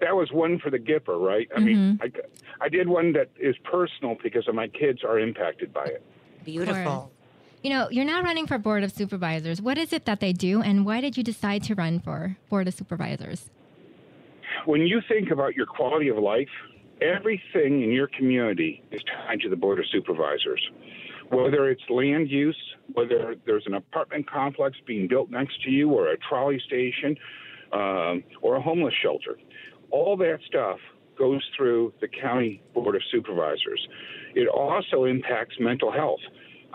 [0.00, 1.48] that was one for the Gipper, right?
[1.56, 2.10] I mean, I,
[2.60, 6.02] I did one that is personal because of my kids are impacted by it.
[6.44, 7.12] Beautiful.
[7.62, 9.62] You know, you're now running for Board of Supervisors.
[9.62, 12.66] What is it that they do, and why did you decide to run for Board
[12.66, 13.48] of Supervisors?
[14.66, 16.48] When you think about your quality of life,
[17.00, 20.70] everything in your community is tied to the Board of Supervisors.
[21.30, 22.58] Whether it's land use,
[22.92, 27.16] whether there's an apartment complex being built next to you, or a trolley station,
[27.72, 29.38] um, or a homeless shelter,
[29.90, 30.78] all that stuff
[31.18, 33.88] goes through the County Board of Supervisors.
[34.34, 36.20] It also impacts mental health.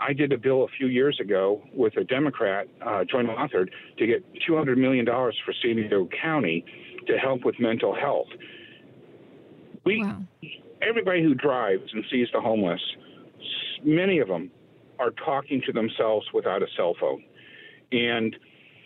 [0.00, 4.06] I did a bill a few years ago with a Democrat, uh, joint authored, to
[4.06, 6.64] get $200 million for San Diego County
[7.08, 8.28] to help with mental health.
[9.84, 10.22] We, Wow.
[10.82, 12.80] everybody who drives and sees the homeless,
[13.82, 14.50] many of them
[14.98, 17.24] are talking to themselves without a cell phone.
[17.92, 18.36] And,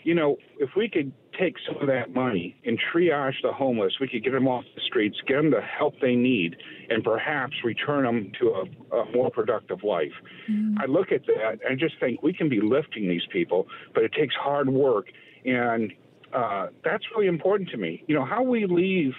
[0.05, 4.07] you know, if we could take some of that money and triage the homeless, we
[4.07, 6.57] could get them off the streets, get them the help they need,
[6.91, 10.13] and perhaps return them to a, a more productive life.
[10.51, 10.75] Mm.
[10.79, 14.13] I look at that and just think we can be lifting these people, but it
[14.13, 15.07] takes hard work.
[15.45, 15.93] And
[16.33, 18.03] uh, that's really important to me.
[18.07, 19.13] You know, how we leave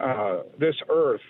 [0.00, 1.20] uh, this earth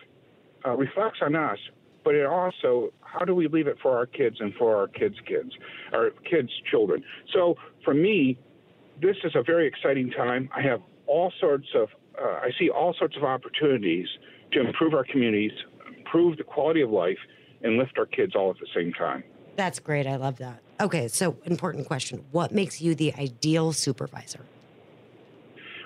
[0.65, 1.59] uh, reflects on us,
[2.05, 5.17] but it also how do we leave it for our kids and for our kids'
[5.27, 5.51] kids,
[5.93, 7.05] our kids' children.
[7.33, 8.39] So for me,
[9.01, 10.49] this is a very exciting time.
[10.57, 11.89] I have all sorts of
[12.21, 14.07] uh, I see all sorts of opportunities
[14.53, 15.53] to improve our communities,
[15.99, 17.19] improve the quality of life,
[17.63, 19.25] and lift our kids all at the same time.
[19.57, 20.07] That's great.
[20.07, 20.61] I love that.
[20.81, 22.25] Okay, so important question.
[22.33, 24.41] What makes you the ideal supervisor?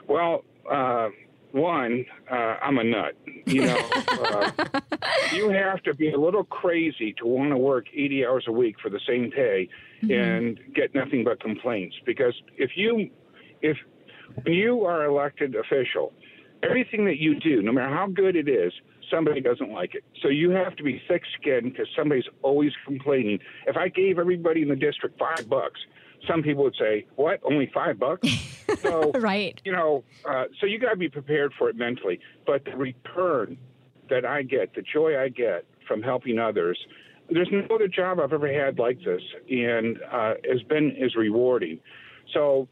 [0.08, 1.08] Well, uh,
[1.52, 3.16] one, uh, I'm a nut.
[3.46, 3.90] You know,
[4.20, 4.50] uh,
[5.32, 8.76] you have to be a little crazy to want to work 80 hours a week
[8.82, 9.68] for the same pay
[10.02, 11.96] and get nothing but complaints.
[12.04, 13.10] Because if you,
[13.62, 13.76] if
[14.42, 16.12] when you are elected official,
[16.62, 18.72] everything that you do, no matter how good it is,
[19.10, 20.04] somebody doesn't like it.
[20.22, 23.38] So you have to be thick-skinned because somebody's always complaining.
[23.66, 25.80] If I gave everybody in the district five bucks,
[26.26, 27.40] some people would say, "What?
[27.44, 28.28] Only five bucks?"
[28.78, 29.60] so Right.
[29.64, 32.20] you know, uh, so you got to be prepared for it mentally.
[32.46, 33.58] But the return
[34.10, 36.78] that I get, the joy I get from helping others,
[37.30, 41.80] there's no other job I've ever had like this, and uh, has been as rewarding.
[42.32, 42.68] So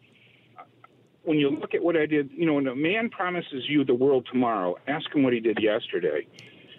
[1.24, 3.94] when you look at what I did, you know, when a man promises you the
[3.94, 6.26] world tomorrow, ask him what he did yesterday.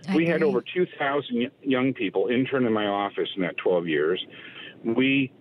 [0.07, 4.23] I we had over 2,000 young people intern in my office in that 12 years.
[4.83, 5.31] We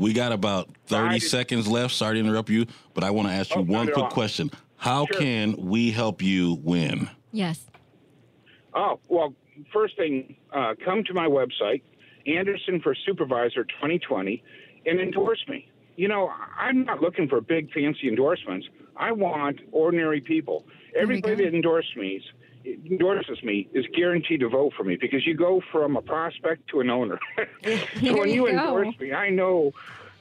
[0.00, 1.22] We got about 30 Right.
[1.22, 1.92] seconds left.
[1.94, 4.08] Sorry to interrupt you, but I want to ask you Oh, one quick all.
[4.10, 4.50] question.
[4.78, 5.18] How Sure.
[5.20, 7.10] can we help you win?
[7.32, 7.70] Yes.
[8.72, 9.34] Oh, well,
[9.70, 11.82] first thing, uh, come to my website,
[12.26, 14.42] Anderson for Supervisor 2020,
[14.86, 15.68] and endorse me.
[15.96, 18.66] You know, I'm not looking for big, fancy endorsements.
[18.96, 20.64] I want ordinary people.
[20.98, 22.22] Everybody that endorses me,
[22.64, 26.80] endorses me is guaranteed to vote for me because you go from a prospect to
[26.80, 27.18] an owner.
[27.64, 29.72] so when you you endorse me, I know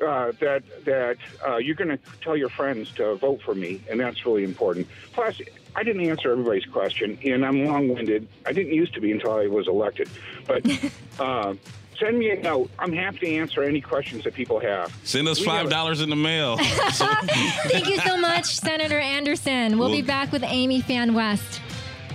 [0.06, 3.99] uh, that that uh, you're going to tell your friends to vote for me, and
[3.99, 4.88] that's really important.
[5.13, 5.41] Plus,
[5.75, 8.28] I didn't answer everybody's question, and I'm long-winded.
[8.45, 10.10] I didn't used to be until I was elected,
[10.47, 10.65] but.
[11.19, 11.54] Uh,
[11.99, 12.71] Send me a note.
[12.80, 14.97] I'm happy to answer any questions that people have.
[15.04, 16.56] Send us We $5 in the mail.
[16.62, 19.78] Thank you so much, Senator Anderson.
[19.78, 21.60] We'll be back with Amy Phan West.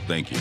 [0.06, 0.38] Thank you.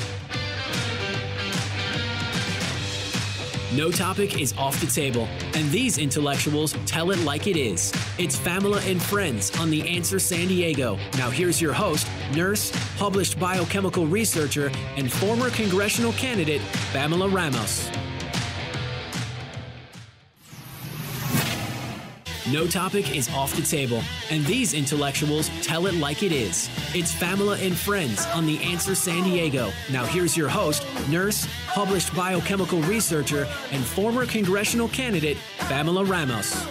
[3.76, 7.91] No topic is off the table, and these intellectuals tell it like it is.
[8.19, 10.99] It's Famila and Friends on The Answer San Diego.
[11.17, 17.89] Now, here's your host, nurse, published biochemical researcher, and former congressional candidate, Pamela Ramos.
[22.54, 26.70] No topic is off the table, and these intellectuals tell it like it is.
[26.94, 29.72] It's Famila and Friends on The Answer San Diego.
[29.92, 36.63] Now, here's your host, nurse, published biochemical researcher, and former congressional candidate, Pamela Ramos.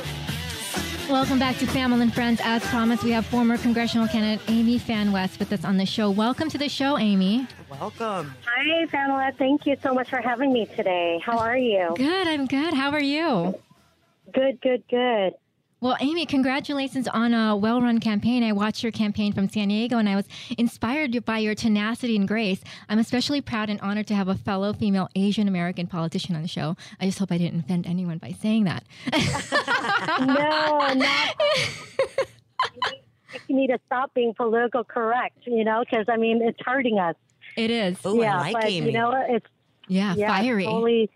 [1.11, 2.41] Welcome back to Family and Friends.
[2.45, 6.13] As promised, we have former congressional candidate Amy Phan West with us on the show.
[6.13, 7.49] Welcome to the show, Amy.
[7.69, 8.33] Welcome.
[8.47, 9.33] Hi, Pamela.
[9.37, 11.21] Thank you so much for having me today.
[11.27, 11.93] How are you?
[11.97, 12.73] Good, I'm good.
[12.73, 13.59] How are you?
[14.33, 15.35] Good, good, good.
[15.83, 18.45] Well, Amy, congratulations on a well run campaign.
[18.45, 22.29] I watched your campaign from San Diego and I was inspired by your tenacity and
[22.29, 22.63] grace.
[22.89, 26.47] I'm especially proud and honored to have a fellow female Asian American politician on the
[26.47, 26.77] show.
[27.01, 28.85] I just hope I didn't offend anyone by saying that.
[30.21, 31.41] No, not.
[33.49, 37.17] you need to stop being political correct, you know, because I mean it's hurting us.
[37.57, 37.99] It is.
[38.05, 38.87] Oh, yeah, I like but Amy.
[38.87, 39.47] you know it's
[39.89, 40.65] Yeah, yeah, it's fiery.
[40.65, 41.11] totally.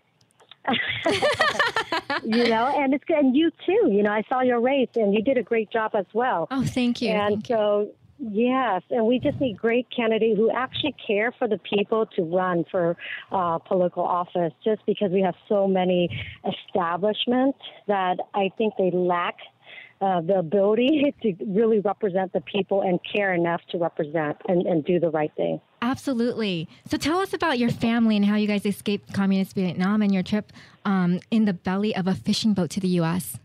[2.23, 3.17] you know, and it's good.
[3.17, 3.89] And you too.
[3.91, 6.47] You know, I saw your race, and you did a great job as well.
[6.51, 7.09] Oh, thank you.
[7.09, 11.59] And Thank so, yes, and we just need great candidates who actually care for the
[11.59, 12.97] people to run for
[13.31, 14.53] uh, political office.
[14.63, 16.09] Just because we have so many
[16.45, 19.35] establishments that I think they lack.
[19.99, 24.85] Uh, the ability to really represent the people and care enough to represent and, and
[24.85, 25.59] do the right thing.
[25.81, 26.67] Absolutely.
[26.87, 30.23] So tell us about your family and how you guys escaped communist Vietnam and your
[30.23, 30.53] trip
[30.85, 33.39] um, in the belly of a fishing boat to the U.S.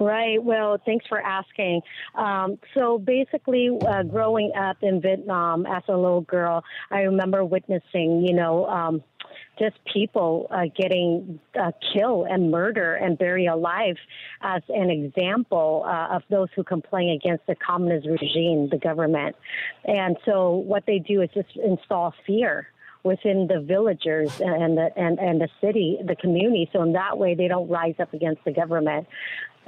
[0.00, 0.42] Right.
[0.42, 1.82] Well, thanks for asking.
[2.14, 8.24] Um, so basically, uh, growing up in Vietnam as a little girl, I remember witnessing,
[8.26, 9.02] you know, um,
[9.58, 13.96] just people uh, getting uh, killed and murdered and buried alive
[14.42, 19.36] as an example uh, of those who complain against the communist regime, the government.
[19.84, 22.68] And so what they do is just install fear
[23.04, 26.68] within the villagers and the and, and the city, the community.
[26.72, 29.06] So in that way, they don't rise up against the government.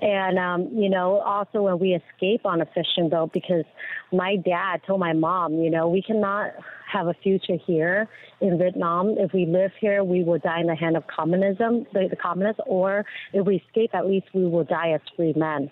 [0.00, 3.64] And um, you know, also when we escape on a fishing boat, because
[4.12, 6.52] my dad told my mom, you know, we cannot
[6.90, 8.08] have a future here
[8.40, 9.14] in Vietnam.
[9.18, 12.60] If we live here, we will die in the hand of communism, the, the communists,
[12.66, 15.70] or if we escape, at least we will die as free men.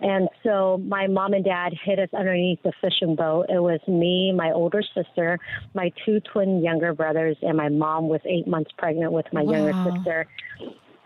[0.00, 3.46] And so my mom and dad hid us underneath the fishing boat.
[3.48, 5.38] It was me, my older sister,
[5.74, 9.74] my two twin younger brothers, and my mom was eight months pregnant with my younger
[9.84, 10.26] sister.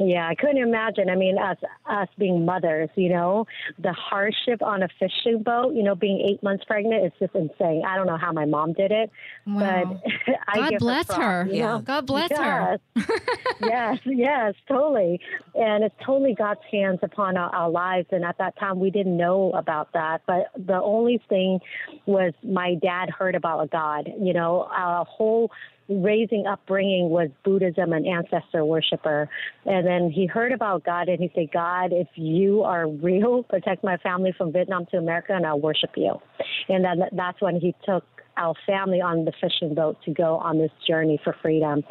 [0.01, 1.09] Yeah, I couldn't imagine.
[1.09, 1.57] I mean, us
[1.89, 3.47] us being mothers, you know,
[3.79, 7.83] the hardship on a fishing boat, you know, being eight months pregnant, it's just insane.
[7.87, 9.11] I don't know how my mom did it,
[9.47, 10.01] Wow.
[10.03, 11.49] but I God bless props, her.
[11.51, 11.79] yeah, know?
[11.79, 12.79] God bless her.
[12.97, 13.11] Yes.
[13.61, 15.21] yes, yes, totally.
[15.55, 18.09] And it's totally God's hands upon our, our lives.
[18.11, 20.23] And at that time, we didn't know about that.
[20.27, 21.61] But the only thing
[22.07, 24.11] was my dad heard about a God.
[24.21, 25.53] You know, our whole
[25.89, 29.29] raising upbringing was Buddhism and ancestor worshiper.
[29.65, 33.85] And then he heard about God and he said, God, if you are real, protect
[33.85, 36.21] my family from Vietnam to America and I'll worship you.
[36.69, 38.05] And then that's when he took
[38.37, 41.83] our family on the fishing boat to go on this journey for freedom.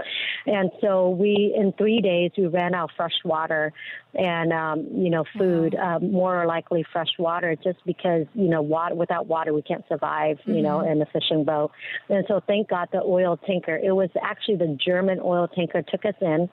[0.45, 3.71] And so we, in three days, we ran out of fresh water
[4.13, 8.95] and, um, you know, food, um, more likely fresh water, just because, you know, water,
[8.95, 11.71] without water, we can't survive, you know, in the fishing boat.
[12.09, 16.05] And so thank God the oil tanker, it was actually the German oil tanker took
[16.05, 16.49] us in,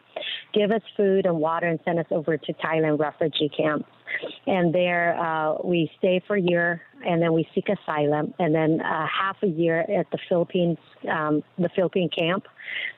[0.55, 3.87] give us food and water and sent us over to Thailand refugee camp.
[4.46, 8.81] And there uh, we stay for a year, and then we seek asylum, and then
[8.81, 12.44] uh, half a year at the Philippines, um, the Philippine camp,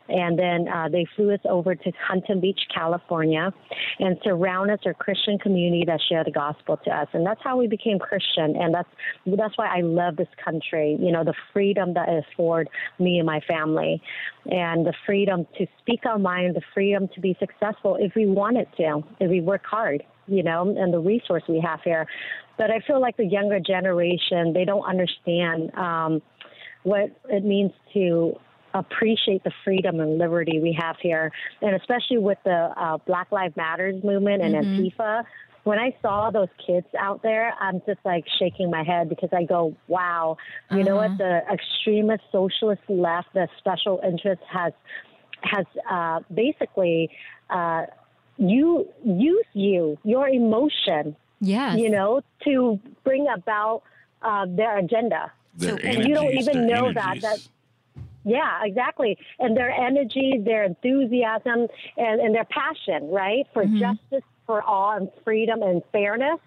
[0.08, 3.52] and then uh, they flew us over to Huntington Beach, California,
[3.98, 7.56] and surround us a Christian community that shared the gospel to us, and that's how
[7.56, 8.88] we became Christian, and that's
[9.26, 10.96] that's why I love this country.
[11.00, 14.02] You know, the freedom that it afford me and my family,
[14.46, 18.66] and the freedom to speak our mind, the freedom to be successful if we wanted
[18.76, 22.06] to, if we work hard you know, and the resource we have here.
[22.58, 26.22] But I feel like the younger generation, they don't understand um,
[26.84, 28.38] what it means to
[28.74, 31.30] appreciate the freedom and liberty we have here.
[31.60, 34.92] And especially with the uh, Black Lives Matters movement and Mhm.
[34.96, 35.24] Antifa,
[35.64, 39.44] when I saw those kids out there, I'm just like shaking my head because I
[39.44, 40.36] go, wow,
[40.70, 41.08] you know Uh-huh.
[41.10, 41.18] what?
[41.18, 44.72] The extremist socialist left, the special interest has
[45.44, 47.10] has uh, basically
[47.50, 47.86] uh,
[48.38, 51.78] you use you your emotion, Yes.
[51.78, 53.82] you know, to bring about
[54.22, 55.32] uh, their agenda.
[55.54, 57.16] Their and you don't even their know that.
[57.22, 57.38] That
[58.24, 59.18] yeah, exactly.
[59.38, 65.08] And their energy, their enthusiasm, and, and their passion, right, for justice for all and
[65.24, 66.38] freedom and fairness.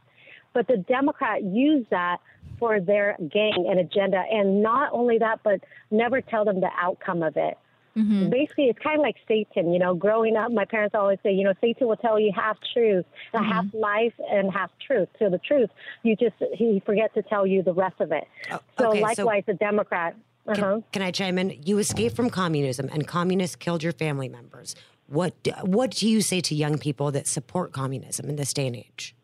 [0.54, 2.18] But the Democrat use that
[2.60, 4.24] for their gain and agenda.
[4.32, 5.62] And not only that, but
[5.92, 7.58] never tell them the outcome of it.
[7.98, 8.30] Mm-hmm.
[8.30, 9.72] Basically, it's kind of like Satan.
[9.72, 12.58] You know, growing up, my parents always say, you know, Satan will tell you half
[12.74, 15.08] truth, uh, half life, and half truth.
[15.18, 15.70] So the truth,
[16.04, 18.26] you just he forgets to tell you the rest of it.
[18.52, 20.16] Oh, so okay, so- likewise, the Democrat.
[20.48, 20.56] Uh-huh.
[20.56, 21.62] Can, can I chime in?
[21.66, 24.76] You escaped from communism, and communists killed your family members.
[25.08, 28.76] What What do you say to young people that support communism in this day and
[28.76, 29.16] age?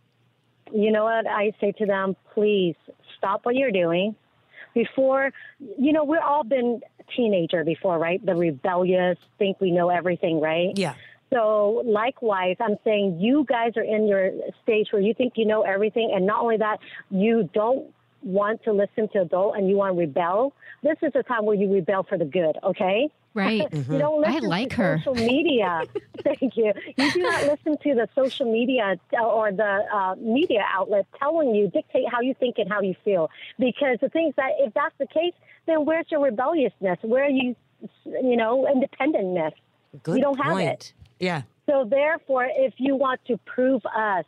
[0.73, 2.15] you know what I say to them?
[2.34, 2.75] Please
[3.17, 4.15] stop what you're doing.
[4.73, 5.31] Before,
[5.77, 6.81] you know, we've all been
[7.15, 8.25] teenager before, right?
[8.25, 10.71] The rebellious, think we know everything, right?
[10.75, 10.93] Yeah.
[11.34, 14.31] So likewise, I'm saying you guys are in your
[14.63, 16.79] stage where you think you know everything, and not only that,
[17.10, 20.53] you don't want to listen to adult and you want to rebel.
[20.84, 23.10] This is a time where you rebel for the good, okay?
[23.34, 23.67] Right.
[23.73, 24.97] You don't I like to her.
[24.99, 25.84] social media.
[26.23, 26.73] Thank you.
[26.97, 31.55] You do not listen to the social media uh, or the uh, media outlet telling
[31.55, 33.29] you, dictate how you think and how you feel.
[33.57, 35.34] Because the thing is that if that's the case,
[35.65, 36.99] then where's your rebelliousness?
[37.03, 37.55] Where are you,
[38.05, 39.53] you know, independentness?
[40.03, 40.69] Good You don't have point.
[40.69, 40.93] it.
[41.19, 41.43] Yeah.
[41.67, 44.25] So therefore, if you want to prove us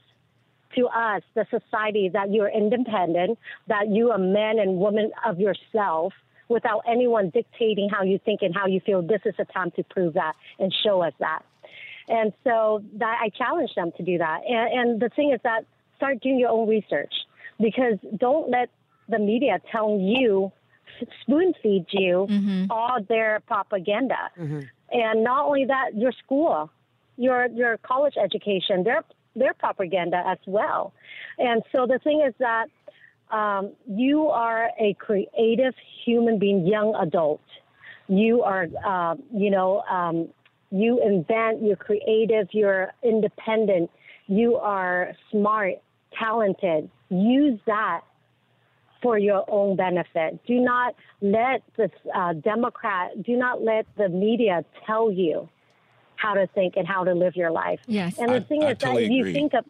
[0.75, 6.13] to us, the society, that you're independent, that you are man and woman of yourself,
[6.49, 9.83] without anyone dictating how you think and how you feel, this is the time to
[9.83, 11.41] prove that and show us that.
[12.07, 14.41] And so that I challenge them to do that.
[14.47, 17.13] And, and the thing is that start doing your own research
[17.59, 18.69] because don't let
[19.07, 20.51] the media tell you,
[21.21, 22.65] spoon feed you mm-hmm.
[22.69, 24.29] all their propaganda.
[24.38, 24.59] Mm-hmm.
[24.91, 26.69] And not only that, your school,
[27.17, 29.03] your your college education, their
[29.36, 30.93] their propaganda as well.
[31.38, 32.67] And so the thing is that
[33.32, 35.74] um, you are a creative
[36.06, 37.41] human being, young adult.
[38.08, 40.30] You are, uh, you know, um,
[40.72, 43.89] you invent, you're creative, you're independent,
[44.28, 45.76] you are smart,
[46.17, 46.89] talented.
[47.10, 48.02] Use that
[49.02, 50.39] for your own benefit.
[50.48, 55.50] Do not let the uh, Democrat, do not let the media tell you
[56.23, 57.81] how to think and how to live your life.
[57.86, 58.17] Yes.
[58.17, 59.65] And the I- thing I is totally that you think of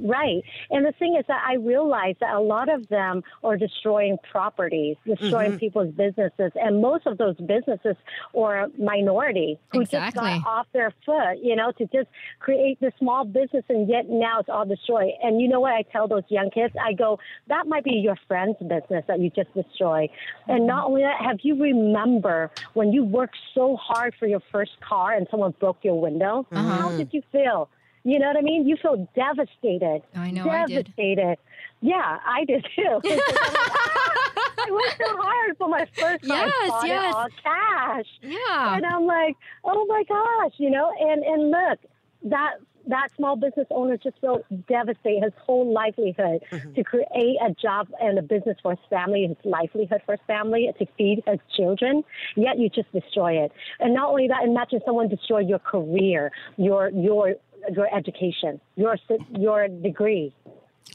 [0.00, 0.42] Right.
[0.70, 4.96] And the thing is that I realize that a lot of them are destroying properties,
[5.04, 5.58] destroying Mm-hmm.
[5.58, 6.52] people's businesses.
[6.54, 7.96] And most of those businesses
[8.36, 10.22] are minority who Exactly.
[10.30, 12.08] just got off their foot, you know, to just
[12.40, 15.12] create the small business and yet now it's all destroyed.
[15.22, 16.74] And you know what I tell those young kids?
[16.80, 20.08] I go, that might be your friend's business that you just destroyed.
[20.46, 24.72] And not only that, have you remember when you worked so hard for your first
[24.80, 26.46] car and someone broke your window?
[26.52, 27.68] How did you feel?
[28.08, 28.66] You know what I mean?
[28.66, 30.00] You feel devastated.
[30.14, 30.86] I know, I did.
[30.86, 31.36] Devastated.
[31.82, 33.00] Yeah, I did too.
[33.04, 36.46] I worked so hard for my first car.
[36.46, 37.14] Yes, I bought yes.
[37.14, 38.06] all cash.
[38.22, 38.76] Yeah.
[38.76, 41.78] And I'm like, oh my gosh, you know, and, and look,
[42.24, 42.54] that
[42.88, 46.72] that small business owner just felt devastated his whole livelihood mm-hmm.
[46.72, 50.70] to create a job and a business for his family, his livelihood for his family,
[50.78, 52.02] to feed his children,
[52.34, 53.52] yet you just destroy it.
[53.78, 57.34] And not only that, imagine someone destroy your career, your your
[57.74, 58.96] your education, your
[59.36, 60.34] your degree.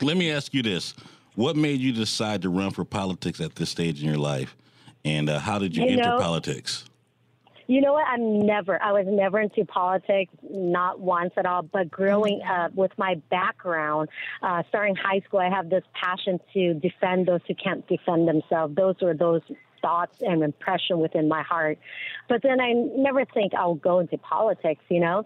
[0.02, 0.94] Let me ask you this:
[1.36, 4.56] What made you decide to run for politics at this stage in your life,
[5.06, 6.86] and uh, how did you, You enter know- politics?
[7.66, 8.06] You know what?
[8.06, 11.62] I'm never, I was never into politics, not once at all.
[11.62, 14.10] But growing up with my background,
[14.42, 18.76] uh, starting high school, I have this passion to defend those who can't defend themselves.
[18.76, 19.42] Those were those
[19.82, 21.80] thoughts and impression within my heart.
[22.28, 25.26] But then I never think I'll go into politics, you know?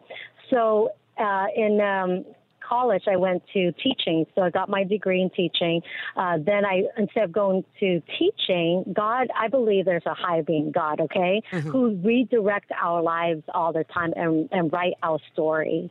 [0.52, 2.26] So uh, in um,
[2.68, 4.26] college, I went to teaching.
[4.36, 5.82] So I got my degree in teaching.
[6.16, 10.72] Uh, then I, instead of going to teaching, God, I believe there's a higher being,
[10.72, 15.90] God, okay, who redirect our lives all the time and, and write our stories.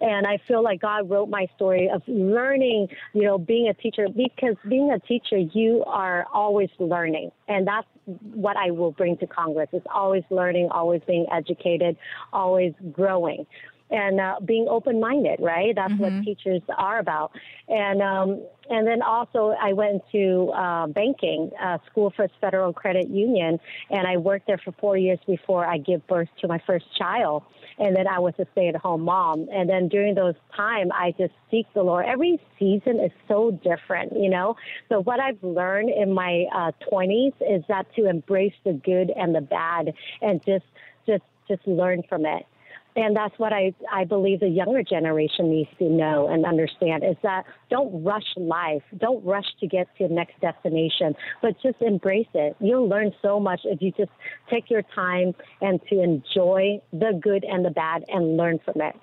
[0.00, 4.08] And I feel like God wrote my story of learning, you know, being a teacher
[4.08, 7.30] because being a teacher, you are always learning.
[7.48, 7.86] And that's
[8.34, 11.96] what I will bring to Congress is always learning, always being educated,
[12.32, 13.46] always growing.
[13.90, 15.74] And uh, being open-minded, right?
[15.74, 17.32] That's what teachers are about.
[17.68, 23.08] And um, and then also I went to uh, banking, uh, School for Federal Credit
[23.08, 23.58] Union,
[23.90, 27.44] and I worked there for four years before I gave birth to my first child.
[27.78, 29.48] And then I was a stay-at-home mom.
[29.52, 32.06] And then during those time, I just seek the Lord.
[32.06, 34.56] Every season is so different, you know.
[34.88, 39.34] So what I've learned in my uh, 20s is that to embrace the good and
[39.34, 40.64] the bad, and just
[41.06, 42.44] just just learn from it.
[42.98, 47.14] And that's what I, I believe the younger generation needs to know and understand is
[47.22, 48.82] that don't rush life.
[48.96, 52.56] Don't rush to get to the next destination, but just embrace it.
[52.58, 54.10] You'll learn so much if you just
[54.50, 58.96] take your time and to enjoy the good and the bad and learn from it.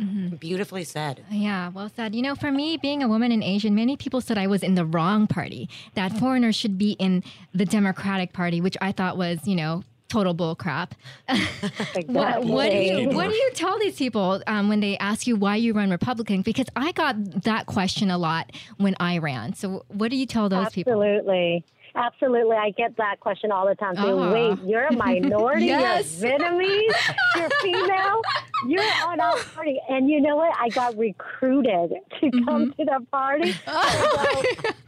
[0.00, 0.36] Mm-hmm.
[0.36, 1.24] Beautifully said.
[1.28, 2.14] Yeah, well said.
[2.14, 4.76] You know, for me, being a woman and Asian, many people said I was in
[4.76, 9.40] the wrong party, that foreigners should be in the Democratic Party, which I thought was,
[9.44, 10.94] you know, total bull crap.
[12.06, 15.36] what, what do you what do you tell these people um, when they ask you
[15.36, 16.42] why you run Republican?
[16.42, 19.54] Because I got that question a lot when I ran.
[19.54, 21.02] So what do you tell those people?
[21.02, 21.64] Absolutely.
[21.94, 22.56] Absolutely.
[22.56, 23.96] I get that question all the time.
[23.96, 24.32] Say, Ah.
[24.32, 26.20] wait, you're a minority, Yes.
[26.22, 26.94] you're Vietnamese,
[27.36, 28.22] you're female,
[28.66, 29.80] you're on our party.
[29.88, 30.54] And you know what?
[30.58, 32.82] I got recruited to come Mm-hmm.
[32.82, 33.54] to the party.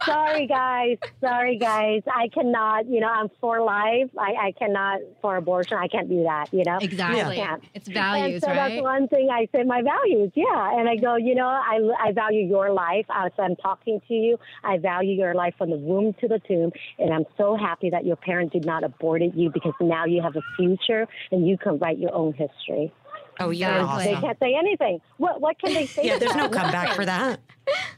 [0.00, 0.96] So, sorry, guys.
[1.20, 2.02] Sorry, guys.
[2.12, 4.08] I cannot, you know, I'm for life.
[4.18, 5.76] I, I cannot for abortion.
[5.76, 6.78] I can't do that, you know?
[6.80, 7.36] Exactly.
[7.36, 7.62] Can't.
[7.74, 8.70] It's values, and so right?
[8.70, 10.78] that's one thing I say my values, yeah.
[10.78, 14.38] And I go, you know, I, I value your life as I'm talking to you.
[14.64, 16.72] I value your life from the womb to the tomb.
[16.98, 20.36] And I'm so happy that your parents did not abort you because now you have
[20.36, 22.92] a future and you can write your own history.
[23.40, 24.04] Oh, you're Exactly.
[24.14, 25.00] They can't say anything.
[25.16, 26.02] What what can they say?
[26.04, 26.52] Yeah, to there's no that?
[26.52, 27.40] comeback for that.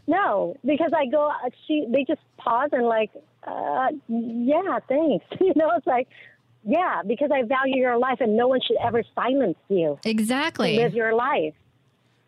[0.07, 3.11] No, because I go, uh, she, they just pause and like,
[3.47, 5.25] uh, yeah, thanks.
[5.41, 6.09] You know, it's like,
[6.65, 9.99] yeah, because I value your life and no one should ever silence you.
[10.05, 10.77] exactly.
[10.77, 11.55] Live your life.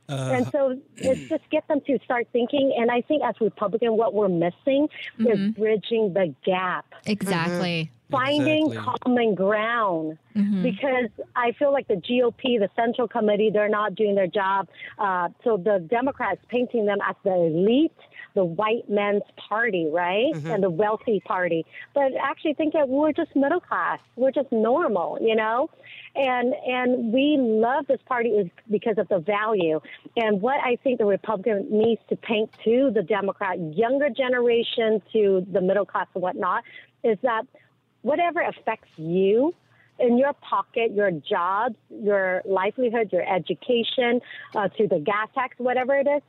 [0.08, 2.74] and so it's just get them to start thinking.
[2.78, 4.88] And I think as Republican, what we're missing
[5.18, 7.90] is bridging the gap, Exactly.
[8.14, 8.98] Finding Exactly.
[9.04, 10.18] common ground.
[10.62, 14.66] Because I feel like the GOP, the Central Committee, they're not doing their job.
[14.98, 17.92] Uh, so the Democrats painting them as the elite,
[18.34, 20.34] the white men's party, right?
[20.34, 21.64] And the wealthy party.
[21.94, 24.00] But actually think that we're just middle class.
[24.16, 25.70] We're just normal, you know?
[26.16, 29.80] And and we love this party is because of the value.
[30.16, 35.46] And what I think the Republican needs to paint to the Democrat, younger generation to
[35.52, 36.64] the middle class and whatnot,
[37.04, 37.46] is that
[38.04, 39.52] whatever affects you
[39.98, 44.20] in your pocket, your jobs, your livelihood, your education,
[44.54, 46.22] uh, to the gas tax, whatever it is,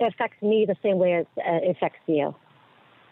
[0.00, 2.34] it affects me the same way as uh, it affects you.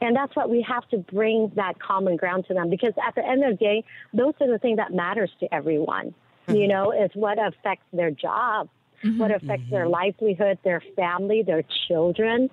[0.01, 3.25] And that's what we have to bring that common ground to them because at the
[3.25, 6.15] end of the day, those are the things that matters to everyone.
[6.49, 8.69] You know, is what affects their job,
[9.17, 12.51] what affects their livelihood, their family, their children.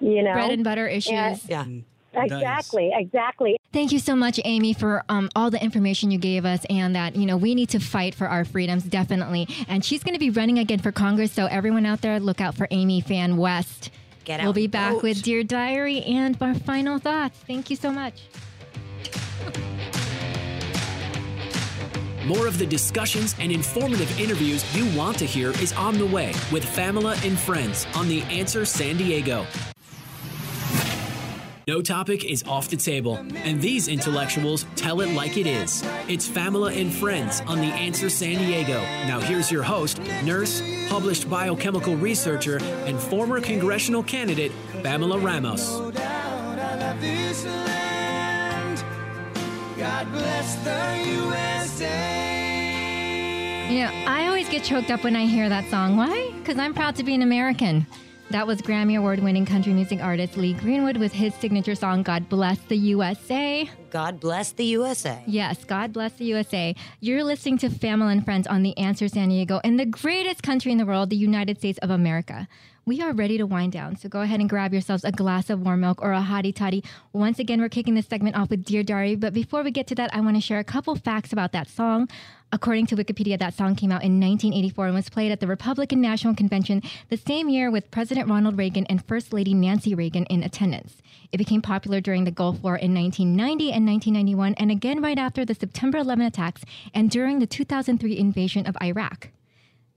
[0.00, 1.48] You know, Bread and butter issues.
[1.48, 1.64] Yeah.
[2.14, 3.58] Exactly, exactly.
[3.72, 7.16] Thank you so much, Amy, for um, all the information you gave us, and that
[7.16, 9.48] you know we need to fight for our freedoms definitely.
[9.68, 12.54] And she's going to be running again for Congress, so everyone out there, look out
[12.54, 13.90] for Amy Phan West.
[14.24, 15.02] Get out We'll be back vote.
[15.02, 17.38] with Dear Diary and our final thoughts.
[17.46, 18.22] Thank you so much.
[22.24, 26.32] More of the discussions and informative interviews you want to hear is on the way
[26.52, 29.44] with Famila and Friends on The Answer San Diego.
[31.68, 35.84] No topic is off the table, and these intellectuals tell it like it is.
[36.08, 38.80] It's Famila and Friends on The Answer San Diego.
[39.06, 44.50] Now, here's your host, nurse, published biochemical researcher, and former congressional candidate,
[44.82, 45.78] Famila Ramos.
[45.78, 48.84] No doubt I love this land.
[49.78, 51.92] God bless the USA.
[53.70, 55.96] You know, I always get choked up when I hear that song.
[55.96, 56.32] Why?
[56.38, 57.86] Because I'm proud to be an American.
[58.32, 62.30] That was Grammy Award winning country music artist Lee Greenwood with his signature song, God
[62.30, 63.68] Bless the USA.
[63.90, 65.22] God bless the USA.
[65.26, 66.74] Yes, God bless the USA.
[67.00, 70.72] You're listening to Famila and Friends on The Answer San Diego in the greatest country
[70.72, 72.48] in the world, the United States of America.
[72.84, 75.60] We are ready to wind down, so go ahead and grab yourselves a glass of
[75.60, 76.82] warm milk or a hottie toddy.
[77.12, 79.94] Once again, we're kicking this segment off with Dear Diary, but before we get to
[79.94, 82.08] that, I want to share a couple facts about that song.
[82.50, 86.00] According to Wikipedia, that song came out in 1984 and was played at the Republican
[86.00, 90.42] National Convention the same year with President Ronald Reagan and First Lady Nancy Reagan in
[90.42, 90.96] attendance.
[91.30, 95.44] It became popular during the Gulf War in 1990 and 1991, and again right after
[95.44, 96.62] the September 11 attacks
[96.92, 99.28] and during the 2003 invasion of Iraq.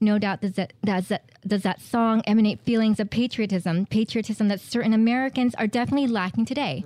[0.02, 4.60] No doubt does that, does that does that song emanate feelings of patriotism, patriotism that
[4.60, 6.84] certain Americans are definitely lacking today.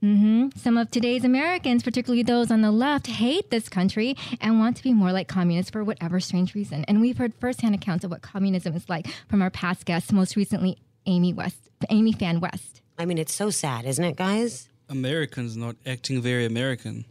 [0.00, 4.76] hmm Some of today's Americans, particularly those on the left, hate this country and want
[4.78, 6.84] to be more like communists for whatever strange reason.
[6.88, 10.36] And we've heard firsthand accounts of what communism is like from our past guests, most
[10.36, 12.80] recently Amy West, Amy Phan West.
[12.98, 14.68] I mean, it's so sad, isn't it, guys?
[14.88, 17.04] Americans not acting very American.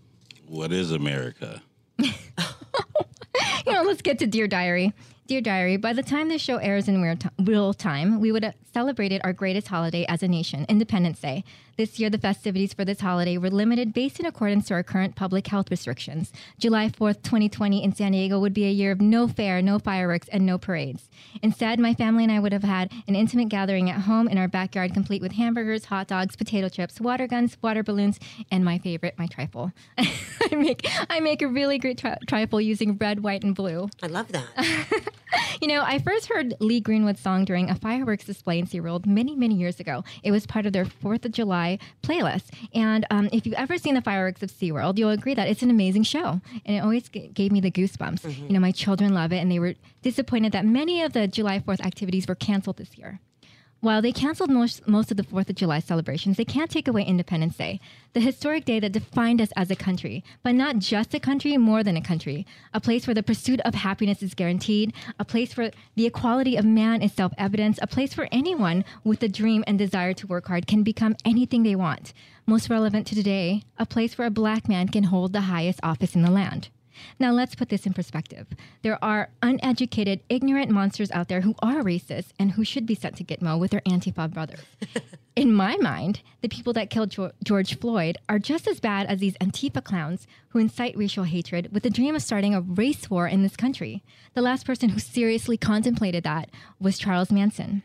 [0.47, 1.61] What is America?
[1.97, 2.11] you
[3.67, 4.93] know, let's get to Dear Diary.
[5.28, 8.55] Dear Diary, by the time this show airs in real real time, we would have
[8.73, 11.43] celebrated our greatest holiday as a nation, Independence Day.
[11.78, 15.15] This year, the festivities for this holiday were limited based in accordance to our current
[15.15, 16.34] public health restrictions.
[16.57, 20.28] July 4th, 2020, in San Diego would be a year of no fair, no fireworks,
[20.30, 21.07] and no parades.
[21.43, 24.47] Instead, my family and I would have had an intimate gathering at home in our
[24.47, 28.19] backyard, complete with hamburgers, hot dogs, potato chips, water guns, water balloons,
[28.49, 29.71] and my favorite, my trifle.
[29.99, 33.88] I make I make a really great tri- trifle using red, white, and blue.
[34.01, 34.47] I love that.
[35.61, 39.36] You know, I first heard Lee Greenwood's song during a fireworks display in SeaWorld many,
[39.36, 40.03] many years ago.
[40.23, 42.49] It was part of their 4th of July playlist.
[42.75, 45.71] And um, if you've ever seen the fireworks of SeaWorld, you'll agree that it's an
[45.71, 46.41] amazing show.
[46.65, 48.23] And it always g- gave me the goosebumps.
[48.47, 49.73] You know, my children love it, and they were
[50.03, 53.19] disappointed that many of the July 4th activities were canceled this year.
[53.80, 57.03] While they canceled most, most of the 4th of July celebrations, they can't take away
[57.03, 57.80] Independence Day,
[58.13, 61.84] the historic day that defined us as a country, but not just a country, more
[61.84, 62.47] than a country.
[62.73, 66.65] A place where the pursuit of happiness is guaranteed, a place where the equality of
[66.65, 70.47] man is self evident, a place where anyone with a dream and desire to work
[70.47, 72.13] hard can become anything they want.
[72.47, 76.15] Most relevant to today, a place where a black man can hold the highest office
[76.15, 76.69] in the land.
[77.20, 78.48] Now, let's put this in perspective.
[78.82, 83.18] There are uneducated, ignorant monsters out there who are racist and who should be sent
[83.18, 84.62] to Gitmo with their Antifa brothers.
[85.36, 89.20] in my mind, the people that killed Jo- George Floyd are just as bad as
[89.20, 93.28] these Antifa clowns who incite racial hatred with the dream of starting a race war
[93.28, 94.04] in this country.
[94.34, 97.84] The last person who seriously contemplated that was Charles Manson.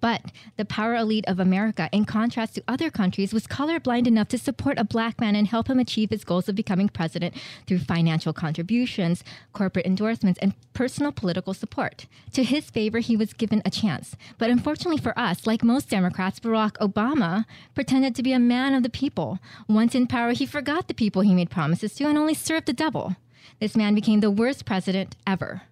[0.00, 0.22] But
[0.56, 4.78] the power elite of America, in contrast to other countries, was colorblind enough to support
[4.78, 7.34] a black man and help him achieve his goals of becoming president
[7.66, 12.06] through financial contributions, corporate endorsements, and personal political support.
[12.34, 14.14] To his favor, he was given a chance.
[14.38, 17.44] But unfortunately for us, like most Democrats, Barack Obama
[17.74, 19.40] pretended to be a man of the people.
[19.68, 22.72] Once in power, he forgot the people he made promises to and only served the
[22.72, 23.16] devil.
[23.60, 25.62] This man became the worst president ever.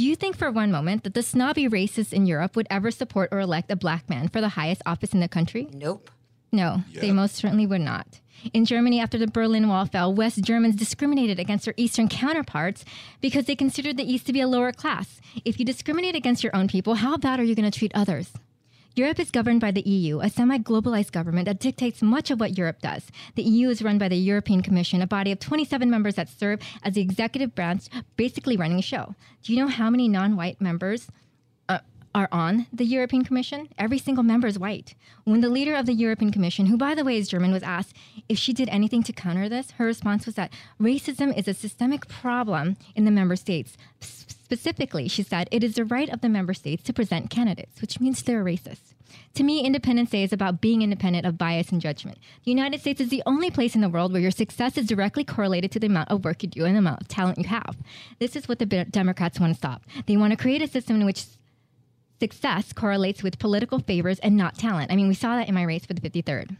[0.00, 3.28] Do you think for one moment that the snobby racists in Europe would ever support
[3.32, 5.68] or elect a black man for the highest office in the country?
[5.74, 6.10] nope.
[6.50, 8.06] No, they most certainly would not.
[8.54, 12.82] In Germany, after the Berlin Wall fell, West Germans discriminated against their Eastern counterparts
[13.20, 15.20] because they considered the East to be a lower class.
[15.44, 18.32] If you discriminate against your own people, how bad are you going to treat others?
[18.96, 22.58] Europe is governed by the EU, a semi globalized government that dictates much of what
[22.58, 23.06] Europe does.
[23.36, 26.60] The EU is run by the European Commission, a body of 27 members that serve
[26.82, 27.84] as the executive branch,
[28.16, 29.14] basically running a show.
[29.44, 31.06] Do you know how many non white members
[32.14, 33.68] are on the European Commission?
[33.78, 34.94] Every single member is white.
[35.24, 37.94] When the leader of the European Commission, who by the way is German, was asked
[38.28, 42.08] if she did anything to counter this, her response was that racism is a systemic
[42.08, 43.76] problem in the member states.
[44.00, 48.00] Specifically, she said, it is the right of the member states to present candidates, which
[48.00, 48.94] means they're racist.
[49.34, 52.18] To me, Independence Day is about being independent of bias and judgment.
[52.44, 55.24] The United States is the only place in the world where your success is directly
[55.24, 57.76] correlated to the amount of work you do and the amount of talent you have.
[58.18, 59.84] This is what the Democrats want to stop.
[60.06, 61.24] They want to create a system in which
[62.20, 64.92] success correlates with political favors and not talent.
[64.92, 66.56] I mean, we saw that in my race for the 53rd.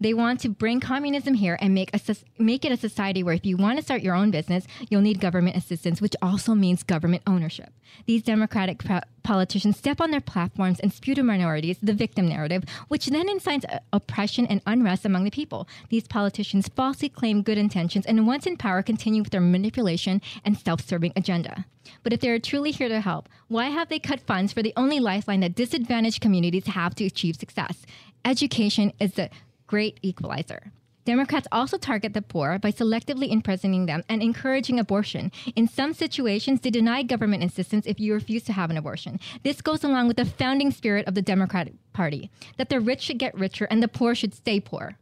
[0.00, 2.00] They want to bring communism here and make a
[2.38, 5.20] make it a society where if you want to start your own business, you'll need
[5.20, 7.72] government assistance, which also means government ownership.
[8.04, 8.82] These democratic
[9.26, 13.64] politicians step on their platforms and spew to minorities the victim narrative, which then incites
[13.64, 15.68] uh, oppression and unrest among the people.
[15.90, 20.56] These politicians falsely claim good intentions and once in power continue with their manipulation and
[20.56, 21.66] self-serving agenda.
[22.04, 24.72] But if they are truly here to help, why have they cut funds for the
[24.76, 27.84] only lifeline that disadvantaged communities have to achieve success?
[28.24, 29.28] Education is the
[29.66, 30.72] great equalizer.
[31.06, 35.30] Democrats also target the poor by selectively imprisoning them and encouraging abortion.
[35.54, 39.20] In some situations, they deny government assistance if you refuse to have an abortion.
[39.44, 43.18] This goes along with the founding spirit of the Democratic Party that the rich should
[43.18, 44.98] get richer and the poor should stay poor.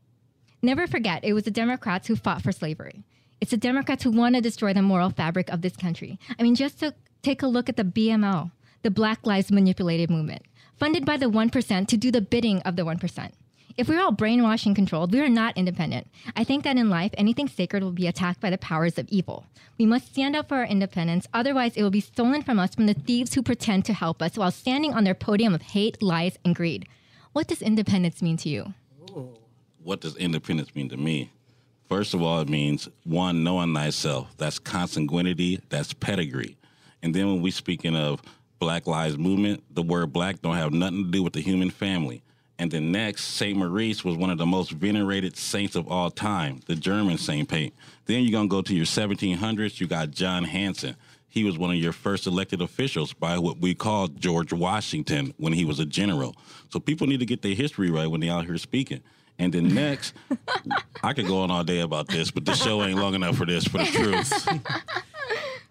[0.61, 3.02] Never forget, it was the Democrats who fought for slavery.
[3.40, 6.18] It's the Democrats who want to destroy the moral fabric of this country.
[6.38, 8.50] I mean, just to take a look at the BMO,
[8.82, 10.42] the Black Lives Manipulated Movement,
[10.76, 13.30] funded by the 1% to do the bidding of the 1%.
[13.77, 16.07] If we're all brainwashed and controlled, we are not independent.
[16.37, 19.47] I think that in life, anything sacred will be attacked by the powers of evil.
[19.79, 22.87] We must stand up for our independence, otherwise, it will be stolen from us from
[22.87, 26.39] the thieves who pretend to help us while standing on their podium of hate, lies,
[26.45, 26.87] and greed.
[27.33, 28.75] What does independence mean to you?
[29.83, 31.33] What does independence mean to me?
[31.89, 34.37] First of all, it means one, knowing thyself.
[34.37, 36.57] That's consanguinity, that's pedigree.
[37.03, 38.22] And then when we speaking of
[38.61, 42.22] Black Lives Movement, the word black don't have nothing to do with the human family.
[42.59, 46.61] And then next, Saint Maurice was one of the most venerated saints of all time,
[46.66, 47.74] the German Saint Paint.
[48.07, 49.80] Then you're gonna go to your 1700s.
[49.80, 50.96] You got John Hanson.
[51.28, 55.52] He was one of your first elected officials by what we call George Washington when
[55.52, 56.36] he was a general.
[56.70, 59.02] So people need to get their history right when they out here speaking.
[59.36, 60.14] And then next,
[61.02, 63.46] I could go on all day about this, but the show ain't long enough for
[63.46, 63.64] this.
[63.66, 64.48] For the truth,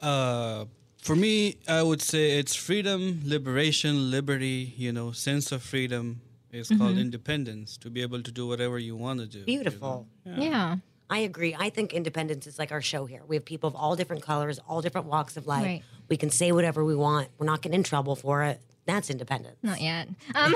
[0.02, 0.66] Uh,
[0.98, 4.74] for me, I would say it's freedom, liberation, liberty.
[4.76, 6.20] You know, sense of freedom
[6.54, 7.78] is called independence.
[7.78, 9.40] To be able to do whatever you want to do.
[9.40, 10.08] you Beautiful.
[10.26, 10.42] know?
[10.44, 10.76] Yeah.
[11.10, 11.56] I agree.
[11.58, 13.22] I think independence is like our show here.
[13.28, 15.66] We have people of all different colors, all different walks of life.
[15.66, 15.84] Right.
[16.10, 17.30] We can say whatever we want.
[17.38, 18.62] We're not getting in trouble for it.
[18.86, 19.58] That's independence.
[19.62, 20.08] Not yet.
[20.36, 20.54] Um,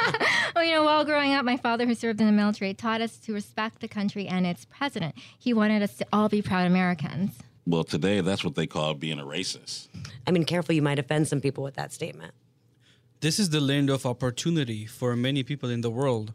[0.54, 3.16] well, you know, while growing up, my father, who served in the military, taught us
[3.18, 5.14] to respect the country and its president.
[5.38, 7.32] He wanted us to all be proud Americans.
[7.66, 9.88] well, today that's what they call being a racist.
[10.26, 12.32] I mean, careful, you might offend some people with that statement.
[13.24, 16.34] This is the land of opportunity for many people in the world.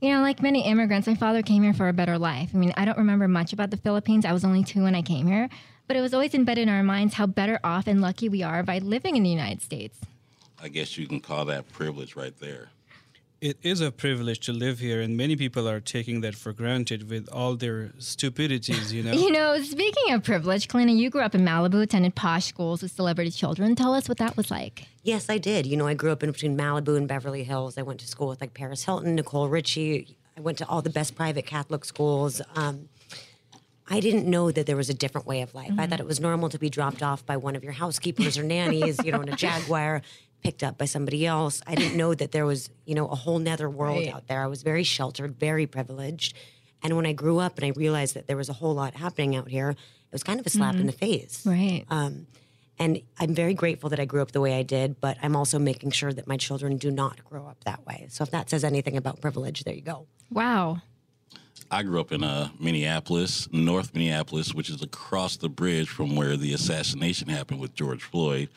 [0.00, 2.50] You know, like many immigrants, my father came here for a better life.
[2.52, 4.24] I mean, I don't remember much about the Philippines.
[4.24, 5.48] I was only two when I came here,
[5.86, 8.64] but it was always embedded in our minds how better off and lucky we are
[8.64, 10.00] by living in the United States.
[10.60, 12.70] I guess you can call that privilege right there.
[13.40, 17.10] It is a privilege to live here, and many people are taking that for granted
[17.10, 19.12] with all their stupidities, you know?
[19.12, 22.92] You know, speaking of privilege, Kalina, you grew up in Malibu, attended posh schools with
[22.92, 23.74] celebrity children.
[23.74, 24.86] Tell us what that was like.
[25.02, 25.66] Yes, I did.
[25.66, 27.76] You know, I grew up in between Malibu and Beverly Hills.
[27.76, 30.16] I went to school with like Paris Hilton, Nicole Richie.
[30.36, 32.40] I went to all the best private Catholic schools.
[32.54, 32.88] Um,
[33.88, 35.72] I didn't know that there was a different way of life.
[35.78, 38.42] I thought it was normal to be dropped off by one of your housekeepers or
[38.42, 40.02] nannies, you know, in a Jaguar,
[40.42, 41.60] picked up by somebody else.
[41.66, 44.14] I didn't know that there was, you know, a whole nether world Right.
[44.14, 44.42] out there.
[44.42, 46.34] I was very sheltered, very privileged.
[46.82, 49.34] And when I grew up and I realized that there was a whole lot happening
[49.34, 49.76] out here, it
[50.12, 51.44] was kind of a slap in the face.
[51.44, 51.84] Right.
[51.90, 52.26] Um,
[52.78, 55.58] and I'm very grateful that I grew up the way I did, but I'm also
[55.58, 58.06] making sure that my children do not grow up that way.
[58.10, 60.06] So if that says anything about privilege, there you go.
[60.30, 60.82] wow.
[61.68, 66.36] I grew up in uh, Minneapolis, North Minneapolis, which is across the bridge from where
[66.36, 68.50] the assassination happened with George Floyd.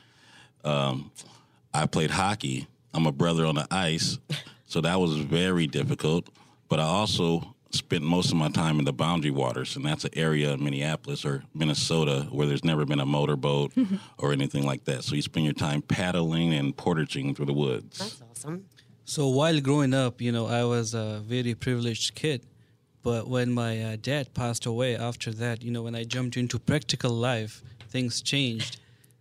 [0.63, 1.09] Um,
[1.73, 2.67] I played hockey.
[2.93, 4.17] I'm a brother on the ice,
[4.65, 6.29] so that was very difficult.
[6.67, 10.11] But I also spent most of my time in the boundary waters, and that's an
[10.15, 13.71] area in Minneapolis or Minnesota where there's never been a motorboat
[14.17, 15.03] or anything like that.
[15.03, 17.99] So you spend your time paddling and portaging through the woods.
[17.99, 18.65] That's awesome.
[19.05, 22.45] So while growing up, you know, I was a very privileged kid.
[23.01, 26.59] But when my uh, dad passed away after that, you know, when I jumped into
[26.59, 28.79] practical life, things changed.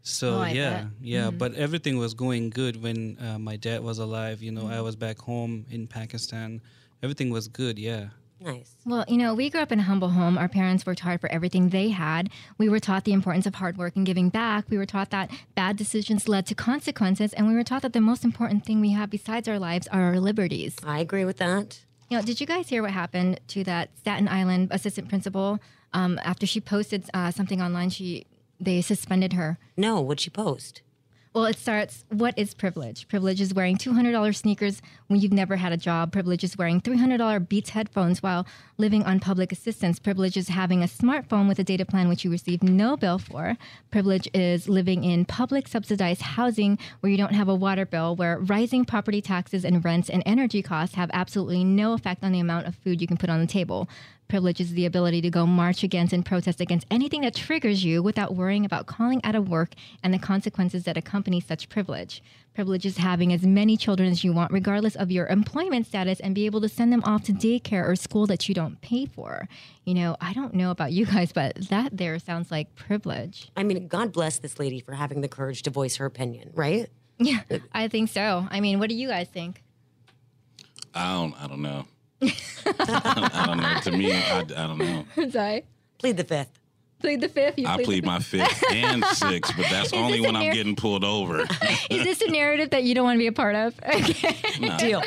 [0.09, 0.87] So Oh, I yeah, bet.
[1.03, 4.43] yeah, but everything was going good when uh, my dad was alive.
[4.43, 4.79] You know, Mm-hmm.
[4.79, 6.61] I was back home in Pakistan.
[7.03, 7.79] Everything was good.
[7.79, 8.09] Yeah.
[8.41, 8.71] Nice.
[8.87, 10.39] Well, you know, we grew up in a humble home.
[10.39, 12.31] Our parents worked hard for everything they had.
[12.57, 14.71] We were taught the importance of hard work and giving back.
[14.71, 17.33] We were taught that bad decisions led to consequences.
[17.33, 20.03] And we were taught that the most important thing we have besides our lives are
[20.05, 20.77] our liberties.
[20.85, 21.81] I agree with that.
[22.09, 25.59] You know, did you guys hear what happened to that Staten Island assistant principal
[25.93, 27.91] um, after she posted uh, something online?
[27.91, 28.25] She
[28.61, 29.59] they suspended her.
[29.77, 30.83] No, what'd she post?
[31.35, 32.05] Well, it starts.
[32.09, 33.07] What is privilege?
[33.07, 36.11] Privilege is wearing two hundred dollars sneakers when you've never had a job.
[36.11, 38.47] Privilege is wearing three hundred dollar Beats headphones while
[38.77, 40.01] living on public assistance.
[40.01, 43.57] Privilege is having a smartphone with a data plan which you receive no bill for.
[43.91, 48.39] Privilege is living in public subsidized housing where you don't have a water bill, where
[48.41, 52.67] rising property taxes and rents and energy costs have absolutely no effect on the amount
[52.67, 53.87] of food you can put on the table.
[54.29, 58.03] Privilege is the ability to go march against and protest against anything that triggers you
[58.03, 59.73] without worrying about calling out of work
[60.03, 62.23] and the consequences that accompany such privilege.
[62.53, 66.35] Privilege is having as many children as you want, regardless of your employment status, and
[66.35, 69.49] be able to send them off to daycare or school that you don't pay for.
[69.85, 73.51] You know, I don't know about you guys, but that there sounds like privilege.
[73.57, 76.91] I mean, God bless this lady for having the courage to voice her opinion, right?
[77.19, 77.41] Yeah,
[77.73, 78.47] I think so.
[78.51, 79.63] I mean, what do you guys think?
[80.95, 81.43] I don't.
[81.43, 81.87] I don't know.
[82.23, 83.81] I don't know.
[83.83, 85.05] To me, I, I don't know.
[85.31, 85.65] Sorry.
[85.99, 86.58] Plead the fifth.
[87.01, 87.59] Plead the fifth.
[87.59, 90.75] You I plead plead my fifth and sixth, but that's only this when I'm getting
[90.75, 91.41] pulled over.
[91.91, 93.75] Is this a narrative that you don't want to be a part of?
[94.59, 94.77] Okay.
[94.79, 95.03] Deal.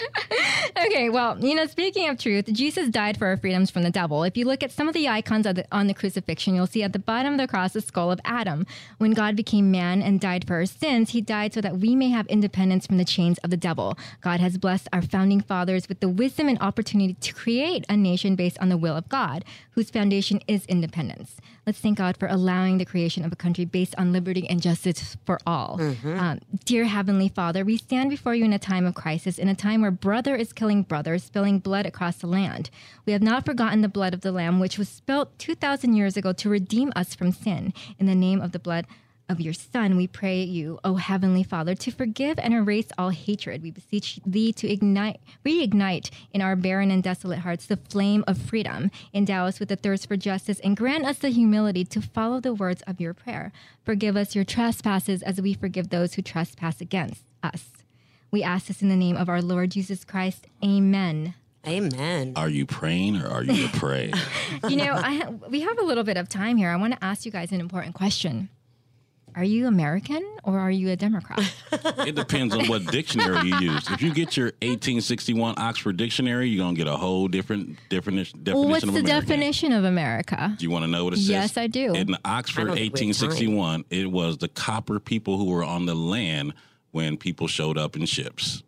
[0.86, 4.24] Okay, well, you know, speaking of truth, Jesus died for our freedoms from the devil.
[4.24, 6.84] If you look at some of the icons of the, on the crucifixion, you'll see
[6.84, 8.66] at the bottom of the cross the skull of Adam.
[8.98, 12.10] When God became man and died for our sins, he died so that we may
[12.10, 13.98] have independence from the chains of the devil.
[14.22, 18.36] God has blessed our founding fathers with the wisdom and opportunity to create a nation
[18.36, 21.38] based on the will of God, whose foundation is independence.
[21.66, 25.18] Let's thank God for allowing the creation of a country based on liberty and justice
[25.26, 25.78] for all.
[26.20, 29.56] Um, dear Heavenly Father, we stand before you in a time of crisis, in a
[29.56, 32.70] time where brother is killing brother, spilling blood across the land.
[33.06, 36.34] We have not forgotten the blood of the Lamb, which was spilt 2,000 years ago
[36.34, 37.74] to redeem us from sin.
[38.00, 38.86] In the name of the blood
[39.32, 43.64] of your Son, we pray you, O Heavenly Father, to forgive and erase all hatred.
[43.64, 48.38] We beseech thee to ignite, reignite in our barren and desolate hearts the flame of
[48.38, 48.92] freedom.
[49.14, 52.54] Endow us with the thirst for justice and grant us the humility to follow the
[52.54, 53.54] words of your prayer.
[53.86, 57.70] Forgive us your trespasses as we forgive those who trespass against us.
[58.32, 60.48] We ask this in the name of our Lord Jesus Christ.
[60.64, 61.36] Amen.
[61.68, 62.34] Amen.
[62.36, 64.12] Are you praying or are you a pray?
[64.68, 66.70] You know, I ha- we have a little bit of time here.
[66.70, 68.50] I want to ask you guys an important question.
[69.36, 71.40] Are you American or are you a Democrat?
[72.08, 73.90] it depends on what dictionary you use.
[73.90, 78.44] If you get your 1861 Oxford Dictionary, you're gonna get a whole different definition.
[78.44, 79.28] definition What's of the American.
[79.28, 80.56] definition of America?
[80.58, 81.30] Do you want to know what it says?
[81.30, 81.94] Yes, I do.
[81.94, 85.64] In I Oxford don't think we have 1861, it was the copper people who were
[85.64, 86.54] on the land
[86.92, 88.64] when people showed up in ships.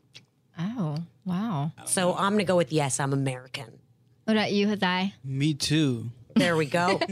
[0.57, 1.72] Oh, wow.
[1.86, 3.80] So I'm going to go with yes, I'm American.
[4.26, 5.14] What about you, Hazai?
[5.24, 6.11] Me too.
[6.36, 6.99] There we go.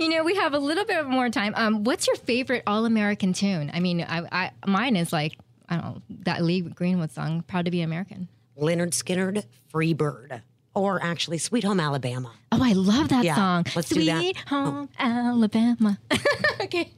[0.00, 1.52] You know, we have a little bit more time.
[1.56, 3.70] Um, what's your favorite all-American tune?
[3.72, 5.36] I mean, I, I mine is like
[5.68, 8.26] I don't know that Lee Greenwood song, "Proud to Be American."
[8.58, 10.42] Lynyrd Skynyrd, Free Bird.
[10.74, 12.32] Or actually, Sweet Home Alabama.
[12.50, 13.64] Oh, I love that Yeah, song.
[13.76, 14.44] let's do Sweet that.
[14.50, 14.64] Oh.
[14.64, 15.98] Home Alabama.
[16.60, 16.90] okay.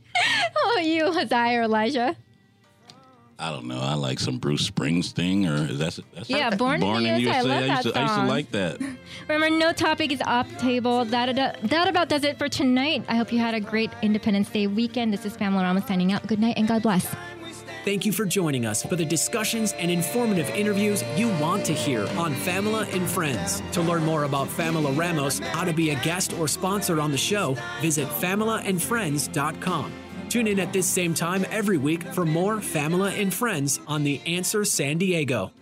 [0.56, 2.16] Oh, you, Hazai or Elijah?
[3.38, 3.80] I don't know.
[3.80, 7.38] I like some Bruce Springsteen, or is that that's Yeah, Born in the USA.
[7.38, 8.80] I love used that to, I used to like that.
[9.28, 11.04] Remember, no topic is off the table.
[11.04, 13.04] That, that, that about does it for tonight.
[13.08, 15.12] I hope you had a great Independence Day weekend.
[15.12, 16.26] This is Famila Ramos signing out.
[16.26, 17.14] Good night and God bless.
[17.84, 22.00] Thank you for joining us for the discussions and informative interviews you want to hear
[22.18, 23.62] on Famila and Friends.
[23.72, 27.16] To learn more about Famila Ramos, how to be a guest or sponsor on the
[27.16, 29.92] show, visit familaandfriends.com.
[30.28, 34.20] Tune in at this same time every week for more Famila and Friends on The
[34.26, 35.52] Answer San Diego.